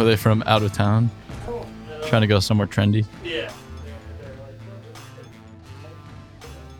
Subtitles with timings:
[0.00, 1.10] Were they from out of town?
[2.06, 3.04] Trying to go somewhere trendy?
[3.22, 3.52] Yeah.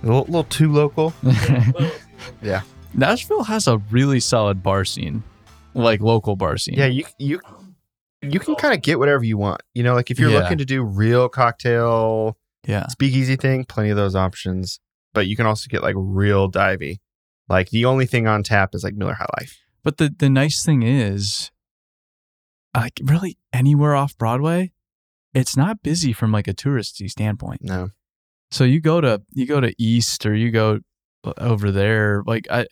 [0.02, 1.12] A little, little too local.
[2.42, 2.62] yeah.
[2.94, 5.22] Nashville has a really solid bar scene,
[5.74, 6.76] like local bar scene.
[6.78, 7.42] Yeah, you you
[8.22, 9.60] you can kind of get whatever you want.
[9.74, 10.38] You know, like if you're Yeah.
[10.38, 12.86] looking to do real cocktail yeah.
[12.86, 14.80] speakeasy thing, plenty of those options.
[15.12, 17.00] But you can also get like real divey.
[17.50, 19.58] Like the only thing on tap is like Miller High Life.
[19.84, 21.50] But the the nice thing is,
[22.74, 24.72] like really anywhere off Broadway,
[25.34, 27.62] it's not busy from like a touristy standpoint.
[27.62, 27.90] No.
[28.50, 30.80] So you go to you go to East or you go
[31.38, 32.66] over there, like I,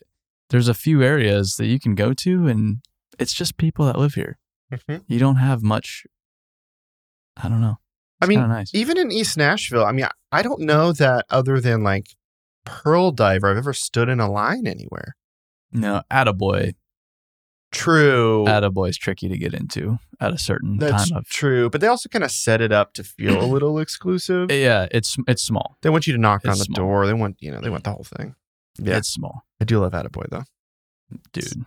[0.49, 2.79] there's a few areas that you can go to, and
[3.19, 4.37] it's just people that live here.
[4.73, 5.03] Mhm.
[5.07, 6.05] You don't have much.
[7.37, 7.77] I don't know.
[8.21, 8.73] I mean, nice.
[8.75, 12.07] even in East Nashville, I mean, I don't know that other than like
[12.65, 15.15] Pearl Diver, I've ever stood in a line anywhere.
[15.71, 16.73] no, Attaboy,
[17.71, 18.45] True.
[18.45, 21.29] Attaboy's tricky to get into at a certain That's time of.
[21.29, 21.69] true.
[21.69, 24.51] But they also kind of set it up to feel a little exclusive.
[24.51, 25.77] Yeah, it's it's small.
[25.81, 26.75] They want you to knock on the small.
[26.75, 27.07] door.
[27.07, 28.35] They want, you know, they want the whole thing.
[28.81, 28.97] Yeah.
[28.97, 30.43] It's small, I do love Attaboy though.
[31.33, 31.65] dude.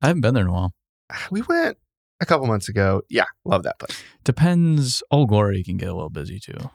[0.00, 0.72] I haven't been there in a while.
[1.30, 1.76] We went
[2.20, 3.02] a couple months ago.
[3.10, 4.02] Yeah, love that place.
[4.24, 5.02] Depends.
[5.10, 6.70] Old Glory can get a little busy too.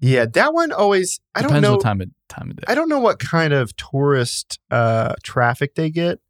[0.00, 1.20] Yeah, that one always.
[1.34, 1.76] I Depends don't know.
[1.76, 2.64] what time of time of day.
[2.68, 6.20] I don't know what kind of tourist uh, traffic they get,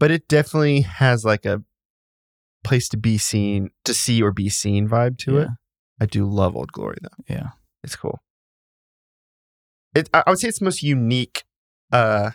[0.00, 1.62] but it definitely has like a
[2.64, 5.48] place to be seen, to see or be seen vibe to it.
[6.00, 7.24] I do love Old Glory though.
[7.32, 7.50] Yeah.
[7.84, 8.20] It's cool.
[9.94, 10.08] It.
[10.12, 11.44] I would say it's the most unique
[11.92, 12.30] uh,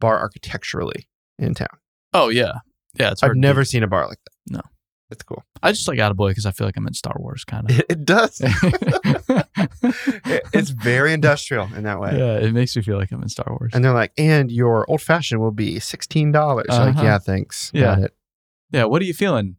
[0.00, 1.08] bar architecturally
[1.38, 1.68] in town.
[2.12, 2.58] Oh yeah,
[2.94, 3.12] yeah.
[3.12, 4.54] It's I've to never seen a bar like that.
[4.54, 4.60] No.
[5.10, 5.44] It's cool.
[5.62, 7.78] I just like Attaboy because I feel like I'm in Star Wars kind of.
[7.78, 8.40] It, it does.
[9.82, 12.16] It- it's very industrial in that way.
[12.18, 13.72] yeah, it makes me feel like I'm in Star Wars.
[13.74, 16.66] And they're like, and your old fashioned will be sixteen dollars.
[16.68, 17.02] Like, Uh-huh.
[17.02, 17.70] yeah, thanks.
[17.74, 17.82] Yeah.
[17.82, 18.14] Got it.
[18.70, 19.56] yeah, what are you feeling?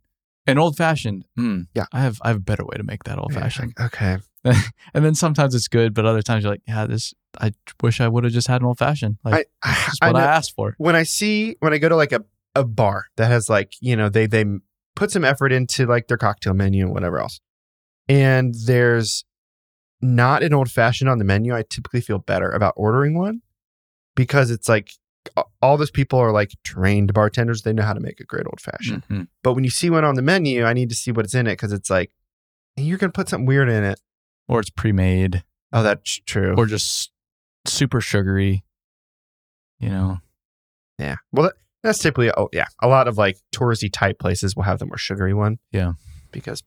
[0.48, 1.26] An old fashioned.
[1.38, 1.86] Mm, Yeah.
[1.92, 3.74] I have I have a better way to make that old Yeah, fashioned.
[3.78, 4.18] like, okay.
[4.94, 7.14] And then sometimes it's good, but other times you're like, yeah, this.
[7.40, 9.18] I wish I would have just had an old fashioned.
[9.24, 10.76] Like I, that's I what I, know- asked for.
[10.78, 12.24] when I see when I go to like a,
[12.56, 14.44] a bar that has like, you know, they they
[14.96, 17.40] put some effort into like their cocktail menu and whatever else.
[18.08, 19.24] And there's
[20.02, 23.42] not an old fashioned on the menu, I typically feel better about ordering one
[24.16, 24.92] because it's like
[25.62, 27.62] all those people are like trained bartenders.
[27.62, 29.04] They know how to make a great old fashioned.
[29.08, 29.28] Mhm.
[29.44, 31.52] But when you see one on the menu, I need to see what's in it
[31.54, 32.12] because it's like
[32.76, 34.00] you're gonna put something weird in it.
[34.48, 36.56] Or it's pre made, Oh, that's true.
[36.58, 37.12] or just
[37.66, 38.64] super sugary.
[39.80, 40.18] You know.
[41.00, 41.16] yeah.
[41.32, 41.54] Well, that,
[41.84, 42.66] that's typically oh yeah.
[42.82, 45.58] A lot of like touristy type places will have the more sugary one.
[45.72, 45.94] Yeah.
[46.32, 46.64] Because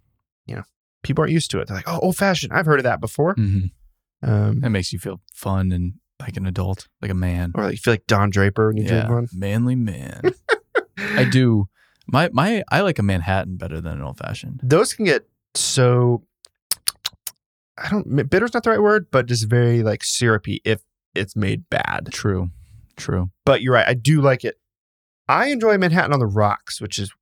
[0.46, 0.62] you know
[1.02, 1.68] people aren't used to it.
[1.68, 2.52] They're like, oh, old fashioned.
[2.52, 3.34] I've heard of that before.
[3.34, 3.66] hmm
[4.22, 7.52] Um, It makes you feel fun and like an adult, like a man.
[7.54, 9.28] or like you feel like Don Draper when you drink one.
[9.32, 10.22] manly man.
[10.98, 11.68] I do.
[12.06, 14.60] My my I like a Manhattan better than an old fashioned.
[14.62, 16.22] Those can get so.
[17.76, 18.28] I don't.
[18.30, 20.82] Bitter's not the right word, but just very like syrupy if
[21.14, 22.08] it's made bad.
[22.12, 22.50] True,
[22.96, 23.30] true.
[23.44, 23.86] But you're right.
[23.88, 24.56] I do like it.
[25.28, 27.12] I enjoy Manhattan on the rocks, which is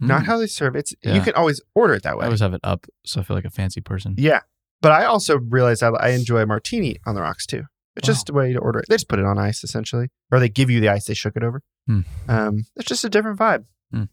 [0.00, 0.26] not Mm.
[0.26, 0.80] how they serve it.
[0.80, 1.24] It's, You Yeah.
[1.24, 2.22] can always order it that way.
[2.24, 4.14] I always have it up, so I feel like a fancy person.
[4.18, 4.40] yeah.
[4.80, 7.64] But I also realize I, I enjoy martini on the rocks too.
[7.94, 8.14] It's Wow.
[8.14, 8.86] just a way to order it.
[8.88, 11.04] They just put it on ice essentially, or they give you the ice.
[11.04, 11.62] They shook it over.
[11.86, 12.00] Hmm.
[12.26, 13.66] Um, it's just a different vibe.
[13.92, 14.04] Hmm.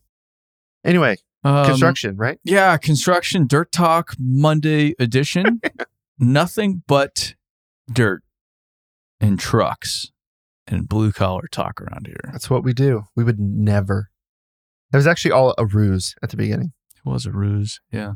[0.84, 2.40] Anyway, Um, construction, right?
[2.44, 5.62] Yeah, construction dirt talk Monday edition.
[6.20, 7.36] Nothing but
[7.92, 8.22] dirt
[9.22, 10.12] and trucks
[10.70, 12.30] and blue collar talk around here.
[12.32, 13.04] That's what we do.
[13.16, 14.10] We would never.
[14.94, 16.74] It was actually all a ruse at the beginning.
[16.96, 17.80] It was a ruse.
[17.92, 18.14] Yeah.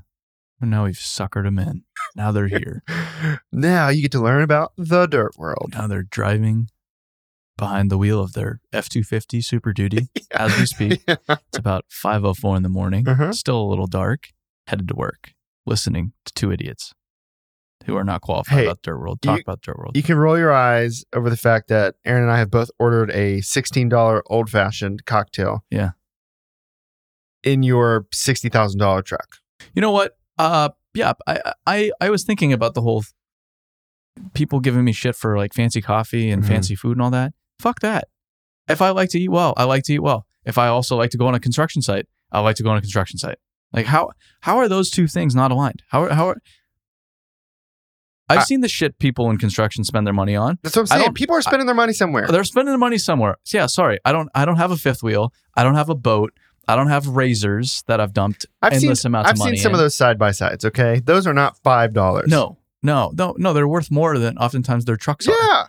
[0.62, 1.84] And now we've suckered them in.
[2.16, 2.84] Now they're here.
[3.52, 5.74] now you get to learn about the dirt world.
[5.74, 6.68] now they're driving
[7.58, 11.04] behind the wheel of their F two fifty Super Duty as we speak.
[11.08, 13.08] It's about five oh four in the morning.
[13.08, 13.34] Uh-huh.
[13.34, 14.30] Still a little dark.
[14.68, 15.34] Headed to work,
[15.66, 16.94] listening to two idiots
[17.86, 19.22] who are not qualified Hey, about dirt world.
[19.22, 19.96] Talk you- about dirt world.
[19.96, 23.12] You can roll your eyes over the fact that Aaron and I have both ordered
[23.12, 25.64] a $16 old fashioned cocktail.
[25.70, 25.92] Yeah.
[27.44, 29.38] In your $60,000 truck.
[29.74, 30.18] You know what?
[30.38, 33.04] Uh, yeah, I, I, I was thinking about the whole
[34.34, 36.48] people giving me shit for like fancy coffee and Mhm.
[36.48, 37.34] fancy food and all that.
[37.60, 38.08] Fuck that.
[38.70, 40.26] If I like to eat well, I like to eat well.
[40.46, 42.78] If I also like to go on a construction site, I like to go on
[42.78, 43.38] a construction site.
[43.74, 45.82] Like how how are those two things not aligned?
[45.90, 46.38] How how are
[48.34, 50.60] I've I- seen the shit people in construction spend their money on.
[50.64, 51.14] That's what I'm I saying.
[51.14, 52.28] People are spending their money somewhere.
[52.28, 53.38] They're spending the money somewhere.
[53.44, 54.00] So yeah, sorry.
[54.06, 55.34] I don't I don't have a fifth wheel.
[55.56, 56.34] I don't have a boat.
[56.68, 59.58] I don't have razors that I've dumped I've seen, endless amounts I've of money.
[59.58, 59.76] seen some in.
[59.76, 61.02] of those side by sides, okay?
[61.04, 62.28] Those are not $5.
[62.28, 63.52] No, no, no, no.
[63.54, 65.34] They're worth more than oftentimes their trucks are.
[65.38, 65.66] Yeah.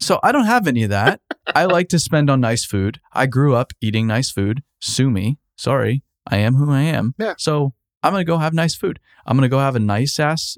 [0.00, 1.20] So I don't have any of that.
[1.56, 3.00] I like to spend on nice food.
[3.12, 4.62] I grew up eating nice food.
[4.78, 5.38] Sue me.
[5.56, 6.04] Sorry.
[6.24, 7.14] I am who I am.
[7.18, 7.34] Yeah.
[7.36, 9.00] So I'm going to go have nice food.
[9.26, 10.56] I'm going to go have a nice ass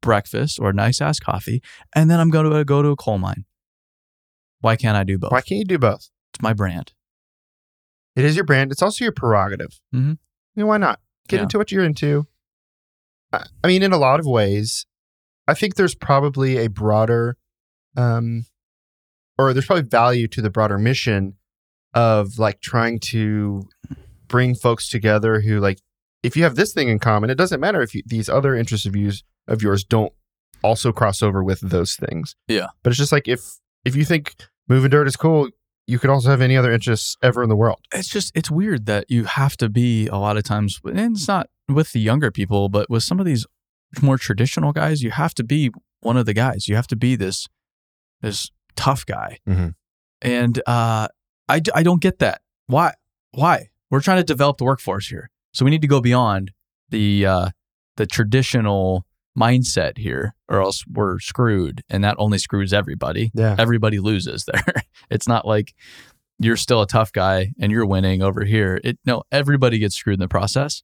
[0.00, 1.62] breakfast or a nice ass coffee.
[1.94, 3.44] And then I'm going to go to a coal mine.
[4.60, 5.32] Why can't I do both?
[5.32, 6.08] Why can't you do both?
[6.32, 6.92] It's my brand.
[8.14, 8.72] It is your brand.
[8.72, 9.80] It's also your prerogative.
[9.94, 10.10] Mhm.
[10.54, 11.00] You know, why not?
[11.28, 11.42] Get Yeah.
[11.44, 12.26] into what you're into.
[13.32, 14.86] I, I mean, in a lot of ways,
[15.46, 17.36] I think there's probably a broader,
[17.96, 18.46] um,
[19.38, 21.34] or there's probably value to the broader mission
[21.94, 23.68] of like trying to
[24.28, 25.78] bring folks together who like,
[26.22, 28.86] if you have this thing in common, it doesn't matter if you, these other interests
[28.86, 30.12] of yours of yours don't
[30.62, 32.34] also cross over with those things.
[32.48, 32.68] Yeah.
[32.82, 33.40] But it's just like if
[33.84, 34.34] if you think
[34.68, 35.48] moving dirt is cool,
[35.86, 37.78] you could also have any other interests ever in the world.
[37.94, 41.28] It's just, it's weird that you have to be a lot of times, and it's
[41.28, 43.46] not with the younger people, but with some of these
[44.02, 45.70] more traditional guys, you have to be
[46.00, 46.66] one of the guys.
[46.66, 47.46] You have to be this,
[48.20, 49.38] this tough guy.
[49.48, 49.74] Mhm.
[50.22, 51.06] And uh,
[51.48, 52.40] I I don't get that.
[52.66, 52.94] Why?
[53.32, 53.68] Why?
[53.90, 55.30] We're trying to develop the workforce here.
[55.56, 56.50] So we need to go beyond
[56.90, 57.48] the, uh,
[57.96, 59.06] the traditional
[59.38, 61.82] mindset here, or else we're screwed.
[61.88, 63.56] And that only screws everybody Yeah.
[63.58, 64.74] everybody loses there.
[65.10, 65.74] it's not like
[66.38, 68.78] you're still a tough guy and you're winning over here.
[68.84, 70.82] It no, everybody gets screwed in the process.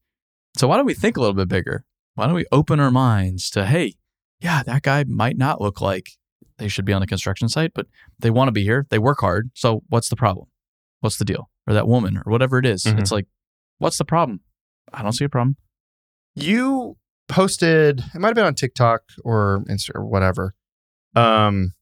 [0.56, 1.84] So why don't we think a little bit bigger?
[2.14, 3.94] Why don't we open our minds to hey,
[4.40, 6.12] yeah, that guy might not look like
[6.56, 7.86] they should be on a construction site, but
[8.18, 8.86] they want to be here.
[8.88, 9.50] They work hard.
[9.54, 10.46] So what's the problem?
[11.00, 11.50] What's the deal?
[11.66, 12.84] Or that woman or whatever it is.
[12.84, 13.00] Mhm.
[13.00, 13.26] It's like,
[13.78, 14.40] what's the problem?
[14.92, 15.56] I don't see a problem.
[16.34, 16.96] You
[17.28, 20.54] posted, it might have been on TikTok or Insta or whatever,
[21.14, 21.72] um,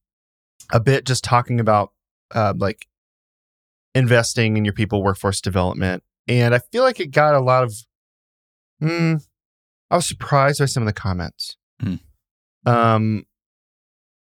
[0.72, 1.92] a bit just talking about
[2.34, 2.86] uh, like
[3.94, 6.02] investing in your people workforce development.
[6.28, 7.74] And I feel like it got a lot of,
[8.80, 9.16] hmm,
[9.90, 11.56] I was surprised by some of the comments.
[11.80, 11.94] Hmm.
[12.66, 13.24] Um,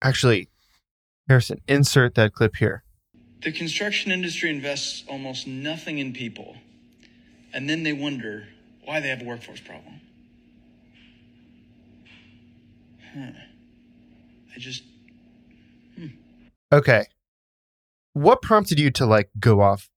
[0.03, 0.49] actually,
[1.29, 2.85] Harrison, insert that clip here.
[3.43, 6.57] The construction industry invests almost nothing in people,
[7.53, 8.49] and then they wonder
[8.85, 10.01] why they have a workforce problem.
[13.15, 13.31] Huh.
[14.55, 14.83] I just.
[16.73, 17.05] Okay.
[18.15, 19.89] What prompted you to like go off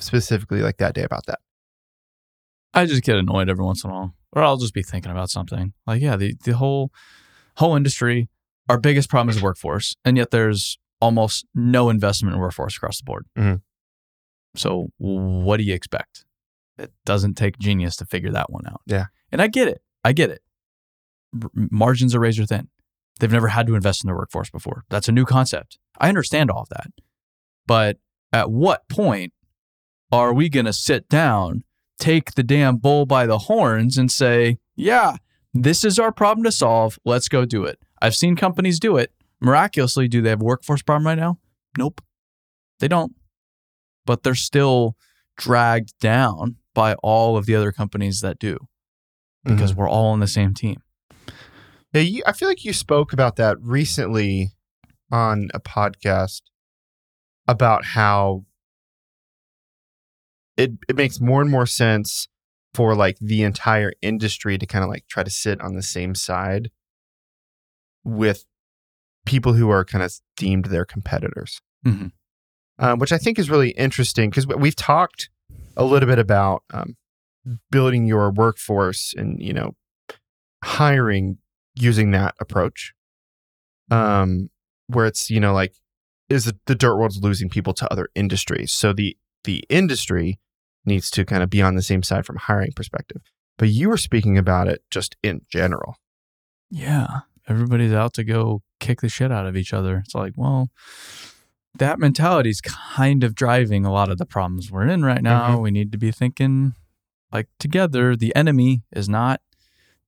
[0.00, 1.40] specifically like that day about that?
[2.74, 5.30] I just get annoyed every once in a while, or I'll just be thinking about
[5.30, 5.72] something.
[5.86, 6.90] Like, yeah, the the whole
[7.56, 8.28] whole industry,
[8.68, 13.04] our biggest problem is workforce, and yet there's almost no investment in workforce across the
[13.04, 13.26] board.
[13.36, 13.60] Mhm.
[14.56, 16.24] So, what do you expect?
[16.82, 18.82] It doesn't take genius to figure that one out.
[18.86, 19.06] Yeah.
[19.30, 19.82] and I get it.
[20.04, 20.42] I get it.
[21.42, 22.68] R- margins are razor thin.
[23.20, 24.84] They've never had to invest in their workforce before.
[24.88, 25.78] That's a new concept.
[25.98, 26.88] I understand all of that,
[27.66, 27.98] but
[28.32, 29.32] at what point
[30.10, 31.64] are we going to sit down?
[32.02, 35.16] take the damn bull by the horns and say, yeah,
[35.54, 36.98] this is our problem to solve.
[37.04, 37.78] Let's go do it.
[38.00, 39.12] I've seen companies do it.
[39.40, 41.38] Miraculously, do they have a workforce problem right now?
[41.78, 42.00] Nope.
[42.80, 43.14] They don't.
[44.04, 44.96] But they're still
[45.36, 48.58] dragged down by all of the other companies that do
[49.44, 50.80] because we're all on the same team.
[51.92, 54.52] Yeah, you, I feel like you spoke about that recently
[55.10, 56.42] on a podcast
[57.48, 58.44] about how
[60.56, 62.28] it it makes more and more sense
[62.74, 66.14] for like the entire industry to kind of like try to sit on the same
[66.14, 66.70] side
[68.04, 68.46] with
[69.26, 72.12] people who are kind of deemed their competitors, Mhm.
[72.78, 75.28] um, which I think is really interesting because we've talked
[75.76, 76.96] a little bit about um,
[77.70, 79.74] building your workforce and you know
[80.64, 81.38] hiring
[81.74, 82.92] using that approach
[83.90, 84.50] um
[84.86, 85.74] where it's you know like
[86.28, 90.38] is the, the dirt world's losing people to other industries so the the industry
[90.84, 93.22] needs to kind of be on the same side from hiring perspective
[93.58, 95.96] but you were speaking about it just in general.
[96.70, 97.20] Yeah.
[97.48, 99.98] Everybody's out to go kick the shit out of each other.
[99.98, 100.70] It's like, well,
[101.74, 105.58] that mentality is kind of driving a lot of the problems we're in right now.
[105.58, 106.74] We need to be thinking
[107.32, 108.14] like together.
[108.14, 109.40] The enemy is not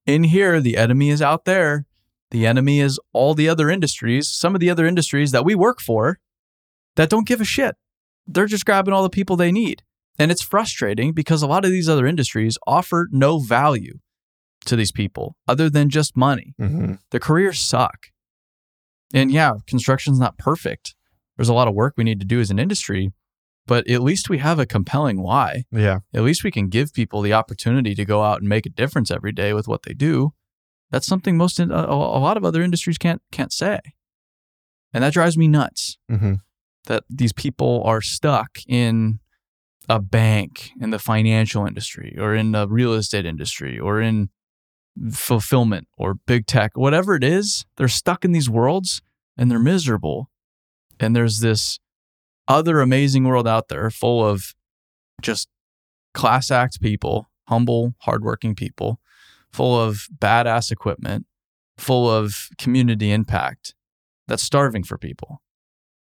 [0.05, 1.85] in here, the enemy is out there.
[2.31, 5.79] The enemy is all the other industries, some of the other industries that we work
[5.79, 6.19] for
[6.95, 7.75] that don't give a shit.
[8.27, 9.83] They're just grabbing all the people they need.
[10.17, 13.99] And it's frustrating because a lot of these other industries offer no value
[14.65, 16.55] to these people other than just money.
[16.59, 16.93] Mm-hmm.
[17.11, 18.07] The careers suck.
[19.13, 20.95] And yeah, construction's not perfect.
[21.37, 23.11] There's a lot of work we need to do as an industry,
[23.67, 25.63] but at least we have a compelling why.
[25.71, 25.99] Yeah.
[26.13, 29.11] At least we can give people the opportunity to go out and make a difference
[29.11, 30.33] every day with what they do.
[30.91, 33.79] That's something most in, a, a lot of other industries can't can't say.
[34.93, 36.35] And that drives me nuts Mm-hmm.
[36.87, 39.19] that these people are stuck in
[39.89, 44.29] a bank in the financial industry or in the real estate industry or in
[45.11, 49.01] fulfillment or big tech, whatever it is, they're stuck in these worlds
[49.37, 50.29] and they're miserable.
[50.99, 51.79] And there's this
[52.47, 54.53] other amazing world out there full of
[55.21, 55.47] just
[56.13, 58.99] class act people, humble, hardworking people,
[59.51, 61.25] full of badass equipment,
[61.77, 63.73] full of community impact
[64.27, 65.41] that's starving for people.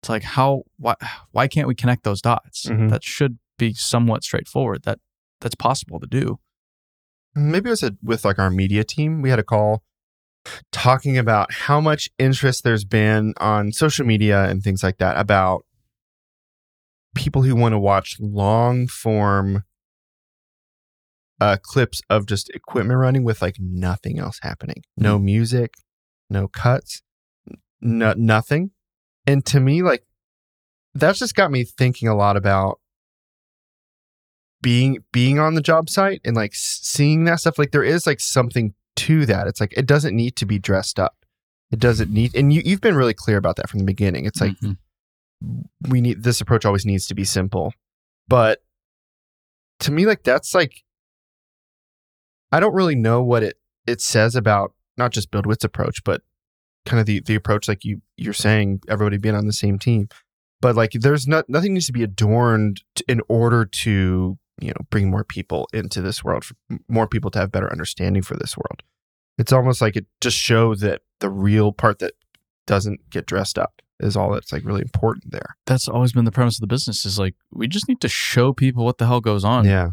[0.01, 0.95] It's like how why
[1.31, 2.65] why can't we connect those dots?
[2.65, 2.89] Mhm.
[2.89, 4.83] That should be somewhat straightforward.
[4.83, 4.99] That
[5.39, 6.39] that's possible to do.
[7.35, 9.81] maybe it was a, with like our media team we had a call
[10.71, 15.65] talking about how much interest there's been on social media and things like that about
[17.15, 19.63] people who want to watch long form
[21.39, 24.83] uh, clips of just equipment running with like nothing else happening.
[24.97, 25.73] No music
[26.33, 27.01] no cuts
[27.79, 28.71] no, nothing.
[29.27, 30.05] And to me like
[30.95, 32.79] that's just got me thinking a lot about
[34.62, 37.59] being being on the job site and like seeing that stuff.
[37.59, 39.47] Like there is like something to that.
[39.47, 41.15] It's like it doesn't need to be dressed up.
[41.71, 44.25] It doesn't need and you, you've been really clear about that from the beginning.
[44.25, 44.77] It's like Mhm.
[45.89, 47.73] we need this approach always needs to be simple.
[48.27, 48.59] But
[49.79, 50.83] to me like that's like
[52.53, 53.57] i don't really know what it
[53.88, 56.21] it says about not just BuildWitt's approach but
[56.85, 60.07] kind of the the approach like you you're saying everybody being on the same team.
[60.62, 65.10] But like there's not nothing needs to be adorned in order to you know bring
[65.10, 66.55] more people into this world for
[66.88, 68.83] more people to have better understanding for this world
[69.38, 72.13] it's almost like it just shows that the real part that
[72.67, 76.31] doesn't get dressed up is all that's like really important there That's always been the
[76.31, 79.22] premise of the business is like we just need to show people what the hell
[79.22, 79.91] goes on yeah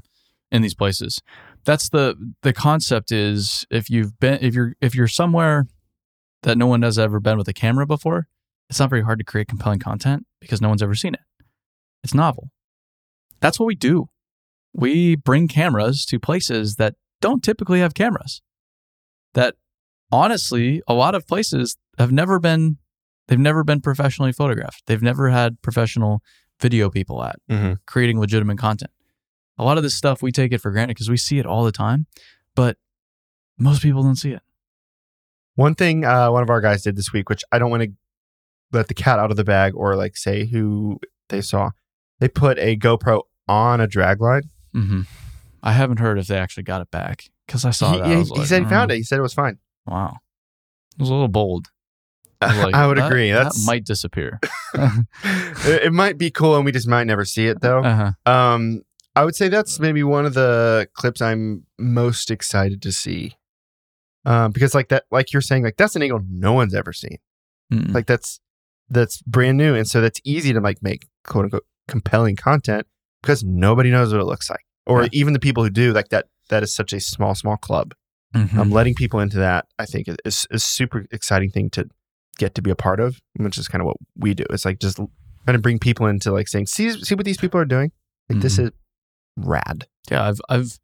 [0.51, 1.23] in these places.
[1.65, 5.67] That's the the concept is if you've been if you're if you're somewhere
[6.43, 8.29] that no one has ever been with a camera before,
[8.69, 11.21] it's not very hard to create compelling content because no one's ever seen it.
[12.03, 12.51] It's novel.
[13.41, 14.09] That's what we do.
[14.73, 18.43] We bring cameras to places that don't typically have cameras.
[19.35, 19.57] That
[20.11, 22.79] honestly, a lot of places have never been
[23.29, 24.83] they've never been professionally photographed.
[24.87, 26.23] They've never had professional
[26.61, 27.75] video people at mm-hmm.
[27.87, 28.91] creating legitimate content.
[29.59, 31.65] A lot of this stuff we take it for granted because we see it all
[31.65, 32.07] the time,
[32.55, 32.77] but
[33.59, 34.43] most people don't see it.
[35.55, 37.93] One thing uh, one of our guys did this week, which I don't want to
[38.73, 40.99] let the cat out of the bag or like say who
[41.29, 41.71] they saw,
[42.19, 44.43] they put a GoPro on a drag line.
[44.73, 45.03] Hmm
[45.63, 48.07] I haven't heard if they actually got it back because I saw He, that.
[48.09, 48.97] he- he like, said he found "Mm, it.
[48.99, 49.59] He said it was fine.
[49.87, 50.17] Wow,
[50.97, 51.67] it was a little bold.
[52.41, 53.31] I, like, I would that- agree.
[53.33, 54.39] that might disappear.
[54.75, 57.81] it, it might be cool, and we just might never see it though.
[57.81, 58.13] Uh-huh.
[58.33, 58.83] Um,
[59.17, 63.35] I would say that's maybe one of the clips I'm most excited to see.
[64.25, 67.19] Um, because like that, like you're saying, like that's an angle no one's ever seen.
[67.73, 67.93] Mm.
[67.93, 68.41] Like that's
[68.89, 72.87] that's brand new, and so that's easy to like make quote unquote compelling content
[73.23, 75.09] because nobody knows what it looks like, or Yeah.
[75.13, 75.93] even the people who do.
[75.93, 77.95] Like that, that is such a small, small club.
[78.35, 78.57] Mhm.
[78.57, 81.89] Um, letting people into that, I think, is is a super exciting thing to
[82.39, 84.45] get to be a part of, which is kind of what we do.
[84.51, 87.61] It's like just kind of bring people into like saying, see, see what these people
[87.61, 87.91] are doing.
[88.29, 88.65] Like this Mhm.
[88.67, 88.71] is
[89.37, 89.87] rad.
[90.11, 90.79] yeah, I've I've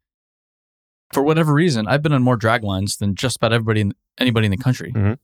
[1.13, 4.45] for whatever reason I've been on more drag lines than just about everybody in, anybody
[4.45, 4.91] in the country.
[4.91, 5.17] Mhm.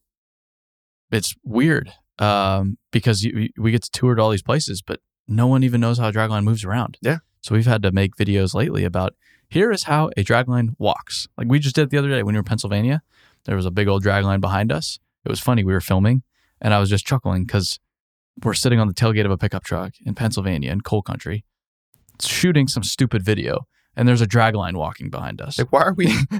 [1.11, 5.47] It's weird um, because you, we get to tour to all these places, but no
[5.47, 6.97] one even knows how a dragline moves around.
[7.01, 7.17] Yeah.
[7.41, 9.13] So we've had to make videos lately about
[9.49, 11.27] here is how a dragline walks.
[11.37, 13.01] Like we just did the other day when we were in Pennsylvania.
[13.45, 14.99] There was a big old dragline behind us.
[15.25, 15.63] It was funny.
[15.63, 16.23] We were filming,
[16.61, 17.79] and I was just chuckling because
[18.43, 21.43] we're sitting on the tailgate of a pickup truck in Pennsylvania in coal country,
[22.21, 25.57] shooting some stupid video, and there's a dragline walking behind us.
[25.59, 26.07] Like, why are we?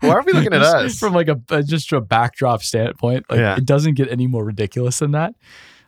[0.00, 0.98] why are we looking at us?
[0.98, 3.26] from like a uh, just a backdrop standpoint?
[3.28, 3.56] Like Yeah.
[3.56, 5.34] it doesn't get any more ridiculous than that.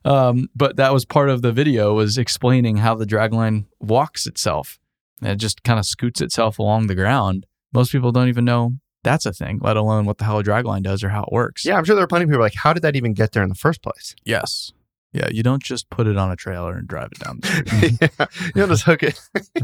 [0.05, 4.79] Um, but that was part of the video was explaining how the dragline walks itself.
[5.21, 8.73] And it just kind of scoots itself along the ground Most people don't even know
[9.05, 11.65] that's a thing, let alone what the hell a dragline does or how it works.
[11.65, 13.43] Yeah, I'm sure there are plenty of people like, how did that even get there
[13.43, 14.15] in the first place?
[14.25, 14.73] Yes.
[15.13, 15.29] Yeah.
[15.31, 17.99] You don't just put it on a trailer and drive it down the street.
[18.01, 19.21] yeah, you don't just hook it.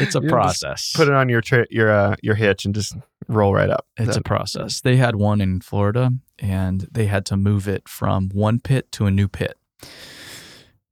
[0.00, 0.92] it's a You process.
[0.96, 2.96] Put it on your tra- your uh, your hitch and just
[3.28, 3.86] roll right up.
[3.98, 4.80] It's So- a process.
[4.80, 9.04] They had one in Florida and they had to move it from one pit to
[9.04, 9.57] a new pit.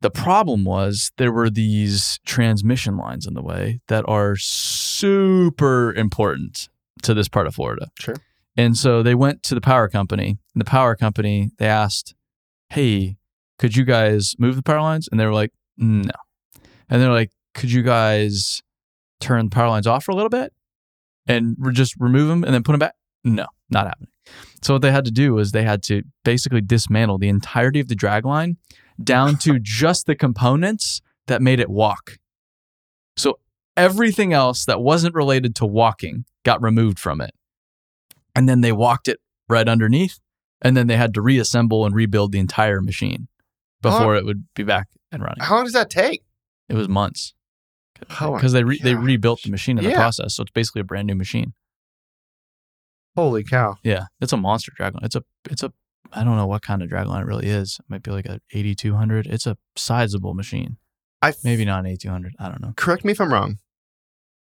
[0.02, 6.69] The problem was there were these transmission lines in the way that are super important
[7.02, 7.88] to this part of Florida.
[7.99, 8.16] Sure.
[8.57, 10.38] And so they went to the power company.
[10.55, 12.14] And the power company, they asked,
[12.71, 13.16] Hey,
[13.59, 15.09] could you guys move the power lines?
[15.11, 16.12] And they were like, No.
[16.88, 18.62] And they're like, Could you guys
[19.21, 20.52] turn the power lines off for a little bit
[21.26, 22.95] and re- just remove them and then put them back?
[23.25, 24.11] No, not happening.
[24.63, 27.89] So what they had to do was they had to basically dismantle the entirety of
[27.89, 28.57] the drag line
[29.03, 32.19] down to just the components that made it walk.
[33.17, 33.39] So
[33.77, 37.33] everything else that wasn't related to walking got removed from it.
[38.35, 40.19] And then they walked it right underneath
[40.63, 43.29] and then they had to reassemble and rebuild the entire machine
[43.83, 45.41] before it would be back and running.
[45.41, 46.23] How long does that take?
[46.69, 47.35] It was months.
[48.21, 50.85] Oh Because they re- they rebuilt the machine in the process, so it's basically a
[50.85, 51.55] brand new machine.
[53.17, 53.77] Holy cow!
[53.83, 55.03] Yeah, it's a monster dragline.
[55.05, 55.73] It's a it's a
[56.13, 57.79] I don't know what kind of dragline it really is.
[57.81, 59.27] It might be like a 8200.
[59.27, 60.77] It's a sizable machine.
[61.23, 62.35] I f- Maybe not an 8200.
[62.39, 62.75] I don't know.
[62.77, 63.59] correct me if I'm wrong.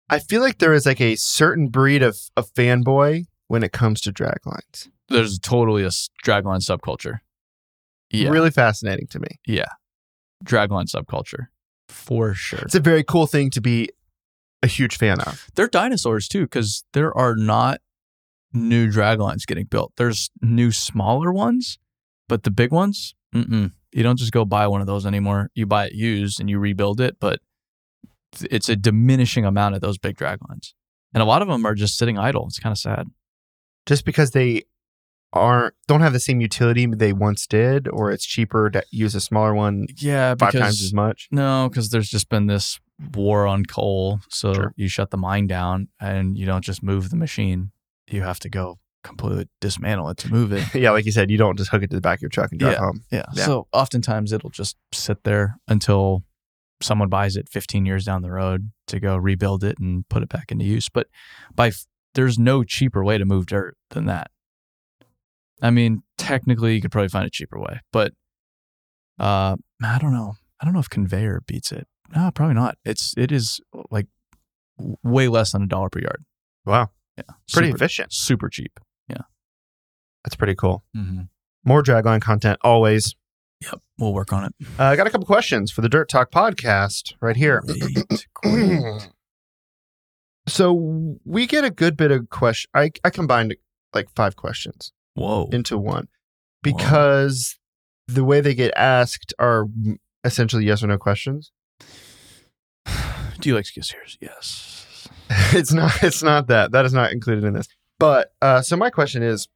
[0.09, 4.01] I feel like there is like a certain breed of, of fanboy when it comes
[4.01, 4.87] to draglines.
[5.09, 7.19] There's totally a dragline subculture.
[8.11, 9.27] Yeah, Really fascinating to me.
[9.45, 9.65] yeah,
[10.45, 11.47] dragline subculture
[11.89, 12.59] for sure.
[12.59, 13.89] It's a very cool thing to be
[14.63, 15.45] a huge fan of.
[15.55, 17.81] They're dinosaurs too, because there are not
[18.53, 19.93] new draglines getting built.
[19.97, 21.77] There's new smaller ones,
[22.27, 23.71] but the big ones, mm-mm.
[23.91, 25.49] you don't just go buy one of those anymore.
[25.53, 27.39] You buy it used and you rebuild it, but
[28.49, 30.73] it's a diminishing amount of those big draglines,
[31.13, 32.45] and a lot of them are just sitting idle.
[32.47, 33.07] It's kind of sad.
[33.85, 34.63] Just because they
[35.33, 39.21] aren't don't have the same utility they once did, or it's cheaper to use a
[39.21, 41.27] smaller one Yeah, five because times as much.
[41.31, 42.79] no, because there's just been this
[43.15, 44.19] war on coal.
[44.29, 44.73] So Sure.
[44.75, 47.71] you shut the mine down, and you don't just move the machine.
[48.09, 50.63] You have to go completely dismantle it to move it.
[50.75, 52.51] yeah, like you said, you don't just hook it to the back of your truck
[52.51, 53.01] and drive home.
[53.11, 53.25] Yeah.
[53.33, 53.45] Yeah.
[53.45, 56.23] So oftentimes it'll just sit there until
[56.81, 60.29] someone buys it 15 years down the road to go rebuild it and put it
[60.29, 60.89] back into use.
[60.89, 61.07] But
[61.53, 64.31] by f- there's no cheaper way to move dirt than that.
[65.61, 68.13] I mean, technically you could probably find a cheaper way, but
[69.19, 70.35] uh, I don't know.
[70.61, 71.87] I don't know if conveyor beats it.
[72.15, 72.77] No, probably not.
[72.85, 73.59] It's it is
[73.91, 74.07] like
[74.77, 76.23] w- way less than a dollar per yard.
[76.65, 76.89] Wow,
[77.27, 78.13] Yeah, pretty super, efficient.
[78.13, 78.79] super cheap.
[79.07, 79.23] Yeah.
[80.23, 80.83] That's pretty cool.
[80.95, 81.23] Mm-hmm.
[81.65, 83.15] More dragline content always.
[83.61, 84.53] Yep, we'll work on it.
[84.79, 87.61] Uh, I got a couple questions for the Dirt Talk podcast right here.
[87.65, 89.09] Great, great.
[90.47, 92.69] so we get a good bit of question.
[92.73, 93.55] I I combined
[93.93, 95.49] like five questions Whoa.
[95.51, 96.07] into one
[96.63, 97.59] because
[98.07, 99.65] the way they get asked are
[100.23, 101.51] essentially yes or no questions.
[103.39, 104.17] Do you like to?
[104.21, 104.85] Yes.
[105.53, 106.03] it's not.
[106.03, 106.71] It's not that.
[106.71, 107.67] That is not included in this.
[107.99, 109.47] But uh, so my question is,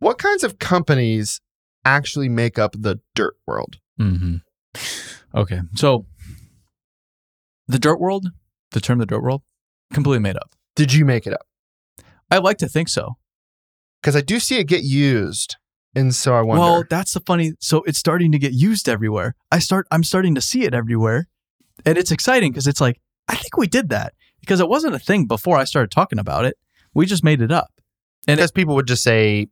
[0.00, 1.40] what kinds of companies
[1.84, 3.76] actually make up the dirt world?
[4.00, 4.36] Mm-hmm.
[5.34, 5.60] Okay.
[5.76, 6.06] So
[7.68, 8.28] the dirt world,
[8.72, 9.42] the term the dirt world,
[9.92, 10.50] completely made up.
[10.74, 11.46] Did you make it up?
[12.30, 13.16] I like to think so.
[14.00, 15.56] Because I do see it get used,
[15.94, 16.60] and so I wonder.
[16.60, 17.52] Well, that's the funny.
[17.60, 19.34] So it's starting to get used everywhere.
[19.50, 19.86] I start.
[19.90, 21.28] I'm starting to see it everywhere,
[21.84, 24.98] and it's exciting because it's like I think we did that because it wasn't a
[24.98, 26.56] thing before I started talking about it.
[26.94, 27.72] We just made it up.
[28.26, 29.48] And because people would just say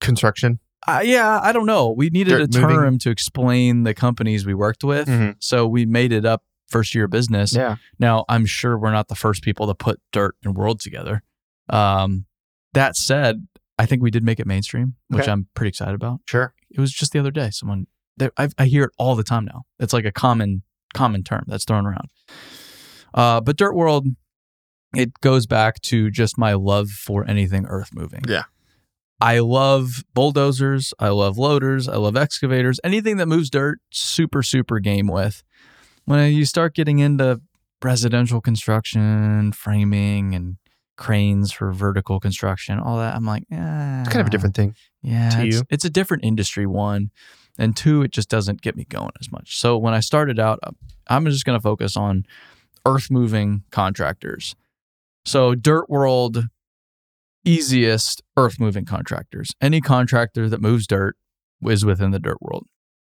[0.00, 0.58] construction.
[0.86, 1.90] Uh, yeah, I don't know.
[1.90, 2.98] We needed Dirt a term moving.
[3.00, 5.36] to explain the companies we worked with, Mhm.
[5.38, 7.54] so we made it up first year of business.
[7.54, 7.76] Yeah.
[7.98, 11.22] Now, I'm sure we're not the first people to put dirt and world together.
[11.70, 12.26] Um,
[12.74, 13.46] that said,
[13.78, 15.32] I think we did make it mainstream, which Okay.
[15.32, 16.20] I'm pretty excited about.
[16.28, 16.52] Sure.
[16.70, 17.50] It was just the other day.
[17.50, 17.86] Someone,
[18.36, 19.62] I, I hear it all the time now.
[19.78, 22.08] It's like a common common term that's thrown around.
[23.14, 24.06] Uh, but dirt world,
[24.94, 28.22] it goes back to just my love for anything earth moving.
[28.28, 28.44] Yeah.
[29.20, 30.92] I love bulldozers.
[30.98, 31.88] I love loaders.
[31.88, 32.78] I love excavators.
[32.84, 35.42] Anything that moves dirt, super, super game with.
[36.04, 37.40] When you start getting into
[37.82, 40.56] residential construction, framing, and
[40.96, 44.74] cranes for vertical construction, all that, I'm like, eh, It's kind of a different thing.
[45.02, 45.62] yeah, to it's, you.
[45.70, 46.66] it's a different industry.
[46.66, 47.10] One,
[47.56, 49.58] and two, it just doesn't get me going as much.
[49.58, 50.58] So when I started out,
[51.06, 52.26] I'm just going to focus on
[52.86, 54.54] earth moving contractors.
[55.24, 56.44] So dirt world,
[57.44, 59.50] easiest earth moving contractors.
[59.60, 61.16] Any contractor that moves dirt
[61.62, 62.66] is within the dirt world.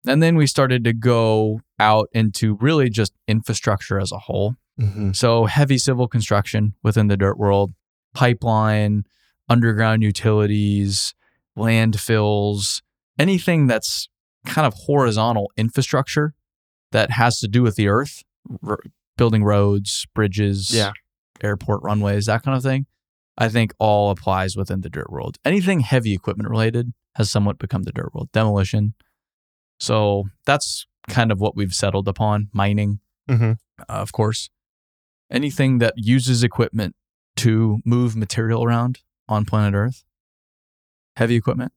[0.06, 4.54] And then we started to go out into really just infrastructure as a whole.
[4.80, 5.12] Mm-hmm.
[5.12, 7.72] So heavy civil construction within the dirt world,
[8.14, 9.04] pipeline,
[9.48, 11.14] underground utilities,
[11.58, 12.82] landfills,
[13.18, 14.08] anything that's
[14.44, 16.34] kind of horizontal infrastructure
[16.92, 18.22] that has to do with the earth,
[19.16, 20.92] building roads, bridges, Yeah.
[21.42, 22.86] airport runways, that kind of thing.
[23.38, 25.36] I think all applies within the dirt world.
[25.44, 28.30] Anything heavy equipment related has somewhat become the dirt world.
[28.32, 28.94] Demolition.
[29.78, 32.48] So that's kind of what we've settled upon.
[32.52, 34.48] Mining, hmm uh, of course.
[35.30, 36.94] Anything that uses equipment
[37.36, 40.04] to move material around on planet Earth,
[41.16, 41.72] heavy equipment,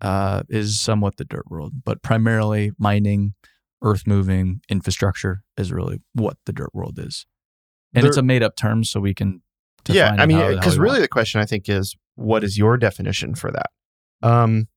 [0.00, 3.34] uh, is somewhat the dirt world, but primarily mining,
[3.82, 7.26] earth moving, infrastructure is really what the dirt world is.
[7.94, 9.42] And it's a made up term, so we can.
[9.88, 11.02] Yeah, I mean, however the hell because really want.
[11.02, 13.70] the question I think is, what is your definition for that?
[14.22, 14.68] Um,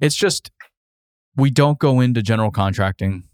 [0.00, 0.50] it's just
[1.36, 3.24] we don't go into general contracting.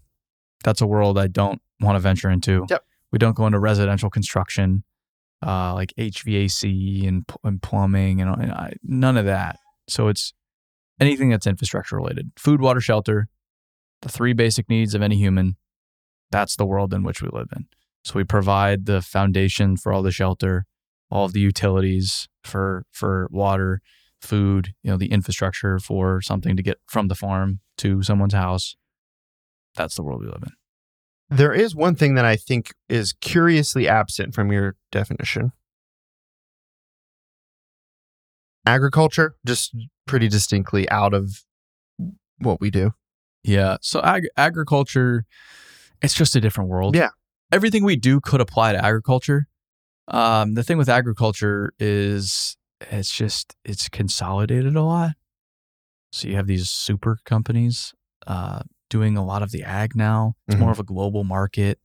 [0.63, 2.65] That's a world I don't want to venture into.
[2.69, 2.83] Yep.
[3.11, 4.83] We don't go into residential construction,
[5.45, 9.57] uh, like HVAC and, and plumbing and, and I, none of that.
[9.87, 10.33] So it's
[10.99, 13.27] anything that's infrastructure related: food, water, shelter,
[14.01, 15.55] the three basic needs of any human.
[16.31, 17.67] That's the world in which we live in.
[18.03, 20.65] So we provide the foundation for all the shelter,
[21.09, 23.81] all of the utilities for for water,
[24.21, 28.75] food, you know, the infrastructure for something to get from the farm to someone's house.
[29.75, 31.37] That's the world we live in.
[31.37, 35.51] there is one thing that I think is curiously absent from your definition.
[38.65, 39.75] Agriculture, just
[40.07, 41.43] pretty distinctly out of
[42.39, 42.91] what we do.
[43.43, 43.77] Yeah.
[43.81, 45.25] So ag- agriculture,
[46.01, 46.95] it's just a different world.
[46.95, 47.09] Yeah.
[47.51, 49.47] Everything we do could apply to agriculture.
[50.07, 52.57] Um, the thing with agriculture is
[52.91, 55.11] it's just it's consolidated a lot.
[56.11, 57.93] So you have these super companies
[58.25, 60.35] uh, doing a lot of the ag now.
[60.47, 60.73] It's more Mhm.
[60.73, 61.79] of a global market.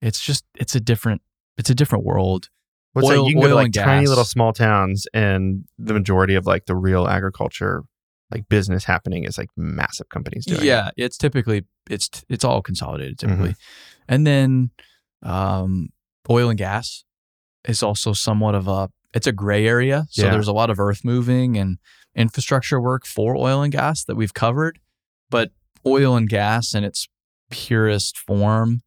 [0.00, 1.22] It's just it's a different
[1.56, 2.48] it's a different world.
[2.94, 3.28] What's Oil- that?
[3.28, 4.08] You can go to like tiny gas.
[4.08, 7.82] little small towns, and the majority of like the real agriculture,
[8.30, 10.60] like business happening, is like massive companies doing.
[10.60, 10.64] it.
[10.66, 13.28] yeah, it's typically it's it's all consolidated Mm-hmm.
[13.42, 13.54] typically,
[14.08, 14.70] and then
[15.22, 15.90] um,
[16.30, 17.04] oil and gas
[17.66, 20.06] is also somewhat of a it's a gray area.
[20.10, 20.30] So Yeah.
[20.32, 21.78] there's a lot of earth moving and
[22.14, 24.78] infrastructure work for oil and gas that we've covered,
[25.30, 25.50] but
[25.86, 27.08] oil and gas in its
[27.50, 28.82] purest form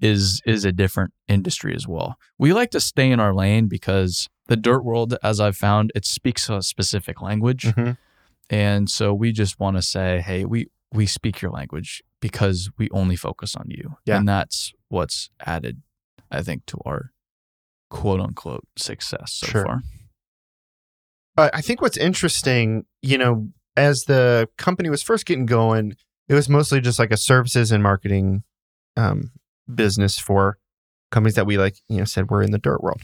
[0.00, 2.16] is is a different industry as well.
[2.38, 6.04] We like to stay in our lane because the dirt world, as I've found, it
[6.06, 7.64] speaks a specific language.
[7.64, 7.96] Mhm.
[8.48, 12.88] And so we just want to say, hey, we we speak your language because we
[12.90, 13.96] only focus on you.
[14.04, 14.18] Yeah.
[14.18, 15.82] And that's what's added,
[16.30, 17.12] I think, to our
[17.90, 19.64] quote unquote success so Sure.
[19.64, 19.82] far.
[21.36, 25.96] Uh, I think what's interesting, you know, as the company was first getting going,
[26.28, 28.42] it was mostly just like a services and marketing
[28.96, 29.30] um,
[29.74, 30.58] business for
[31.10, 33.00] companies that we like, you know, said we're in the dirt world.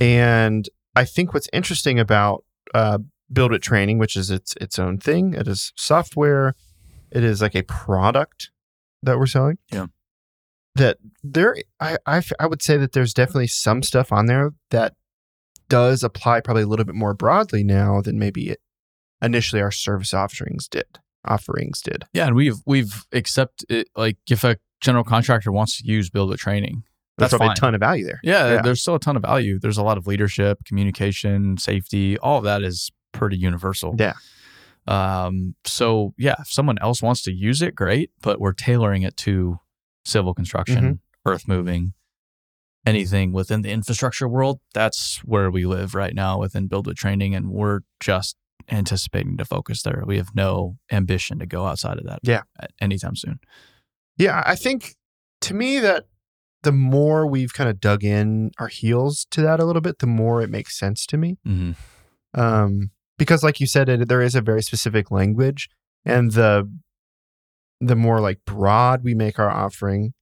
[0.00, 2.98] And I think what's interesting about uh,
[3.32, 6.54] BuildWitt Training, which is its its own thing, it is software,
[7.10, 8.50] it is like a product
[9.02, 9.58] that we're selling.
[9.72, 9.86] Yeah.
[10.76, 14.52] That there, I, I f- I would say that there's definitely some stuff on there
[14.70, 14.94] that
[15.68, 18.60] does apply probably a little bit more broadly now than maybe it,
[19.20, 20.98] initially our service offerings did.
[21.24, 22.04] Offerings did.
[22.12, 26.84] Yeah, and we've we've accepted like if a general contractor wants to use BuildWitt training.
[27.18, 28.20] That's a ton of value there.
[28.22, 28.62] Yeah, Yeah.
[28.62, 29.58] there's still a ton of value.
[29.58, 33.94] There's a lot of leadership, communication, safety, all of that is pretty universal.
[33.98, 34.14] Yeah.
[34.86, 39.16] Um, so yeah, if someone else wants to use it, great, but we're tailoring it
[39.18, 39.60] to
[40.04, 41.30] civil construction, Mm-hmm.
[41.30, 41.92] earth moving,
[42.86, 44.60] anything within the infrastructure world.
[44.72, 48.36] That's where we live right now within BuildWitt Training, and we're just
[48.70, 50.02] anticipating to focus there.
[50.06, 52.20] We have no ambition to go outside of that.
[52.22, 52.42] Yeah.
[52.80, 53.40] anytime soon.
[54.20, 54.96] Yeah, I think
[55.40, 56.04] to me that
[56.62, 60.06] the more we've kind of dug in our heels to that a little bit, the
[60.06, 61.38] more it makes sense to me.
[61.46, 61.72] Mm-hmm.
[62.38, 65.70] Um, because, like you said, it, there is a very specific language,
[66.04, 66.70] and the
[67.80, 70.12] the more like broad we make our offering,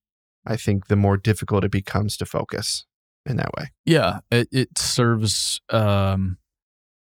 [0.46, 2.86] I think the more difficult it becomes to focus
[3.26, 3.72] in that way.
[3.84, 6.38] Yeah, it, it serves um,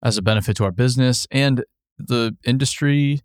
[0.02, 1.66] as a benefit to our business and
[1.98, 3.20] the industry.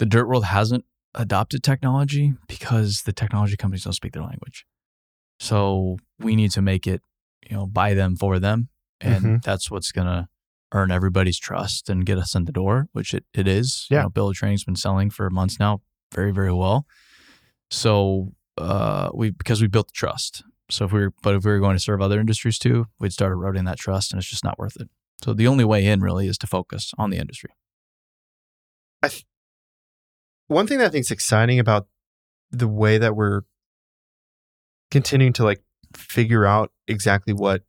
[0.00, 4.64] The dirt world hasn't adopted technology because the technology companies don't speak their language.
[5.40, 7.02] So we need to make it,
[7.48, 8.68] you know, by them for them,
[9.00, 9.42] and Mhm.
[9.42, 10.28] that's what's gonna
[10.72, 13.86] earn everybody's trust and get us in the door, which it, it is.
[13.90, 14.02] You Yeah.
[14.04, 15.82] know, Build Training's been selling for months now,
[16.14, 16.86] very very well.
[17.70, 20.44] So uh, we because we built the trust.
[20.70, 23.12] So if we were, but if we were going to serve other industries too, we'd
[23.12, 24.88] start eroding that trust, and it's just not worth it.
[25.24, 27.50] So the only way in really is to focus on the industry.
[30.52, 31.86] One thing that I think is exciting about
[32.50, 33.42] the way that we're
[34.90, 35.62] continuing to like
[35.96, 37.62] figure out exactly what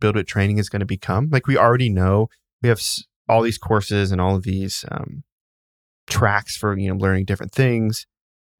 [0.00, 1.28] BuildWitt training is going to become.
[1.30, 2.28] Like we already know
[2.62, 2.80] we have
[3.28, 5.24] all these courses and all of these um,
[6.08, 8.06] tracks for you know learning different things,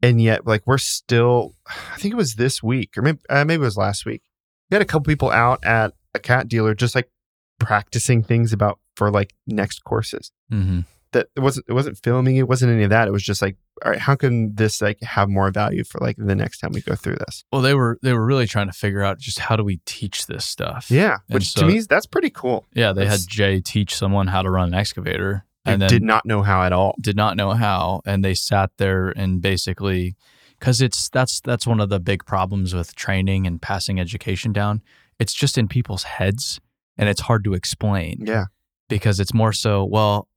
[0.02, 1.54] and yet like we're still.
[1.66, 4.22] I think it was this week or maybe uh, maybe it was last week.
[4.70, 7.10] We had a couple people out at a cat dealer just like
[7.58, 10.80] practicing things about for like next courses Mm-hmm.
[11.12, 13.56] That it wasn't it wasn't filming it wasn't any of that it was just like
[13.84, 16.80] all right how can this like have more value for like the next time we
[16.80, 19.56] go through this Well, they were they were really trying to figure out just how
[19.56, 20.90] do we teach this stuff.
[20.90, 23.94] yeah And which so- to me that's pretty cool Yeah, they That's- had Jay teach
[23.96, 27.36] someone how to run an excavator, and did not know how at all did not
[27.36, 30.16] know how, and they sat there and basically,
[30.58, 34.80] because it's that's that's one of the big problems with training and passing education down.
[35.18, 36.60] It's just in people's heads,
[36.96, 38.46] and it's hard to explain yeah
[38.88, 39.84] because it's more so.
[39.84, 40.28] Well,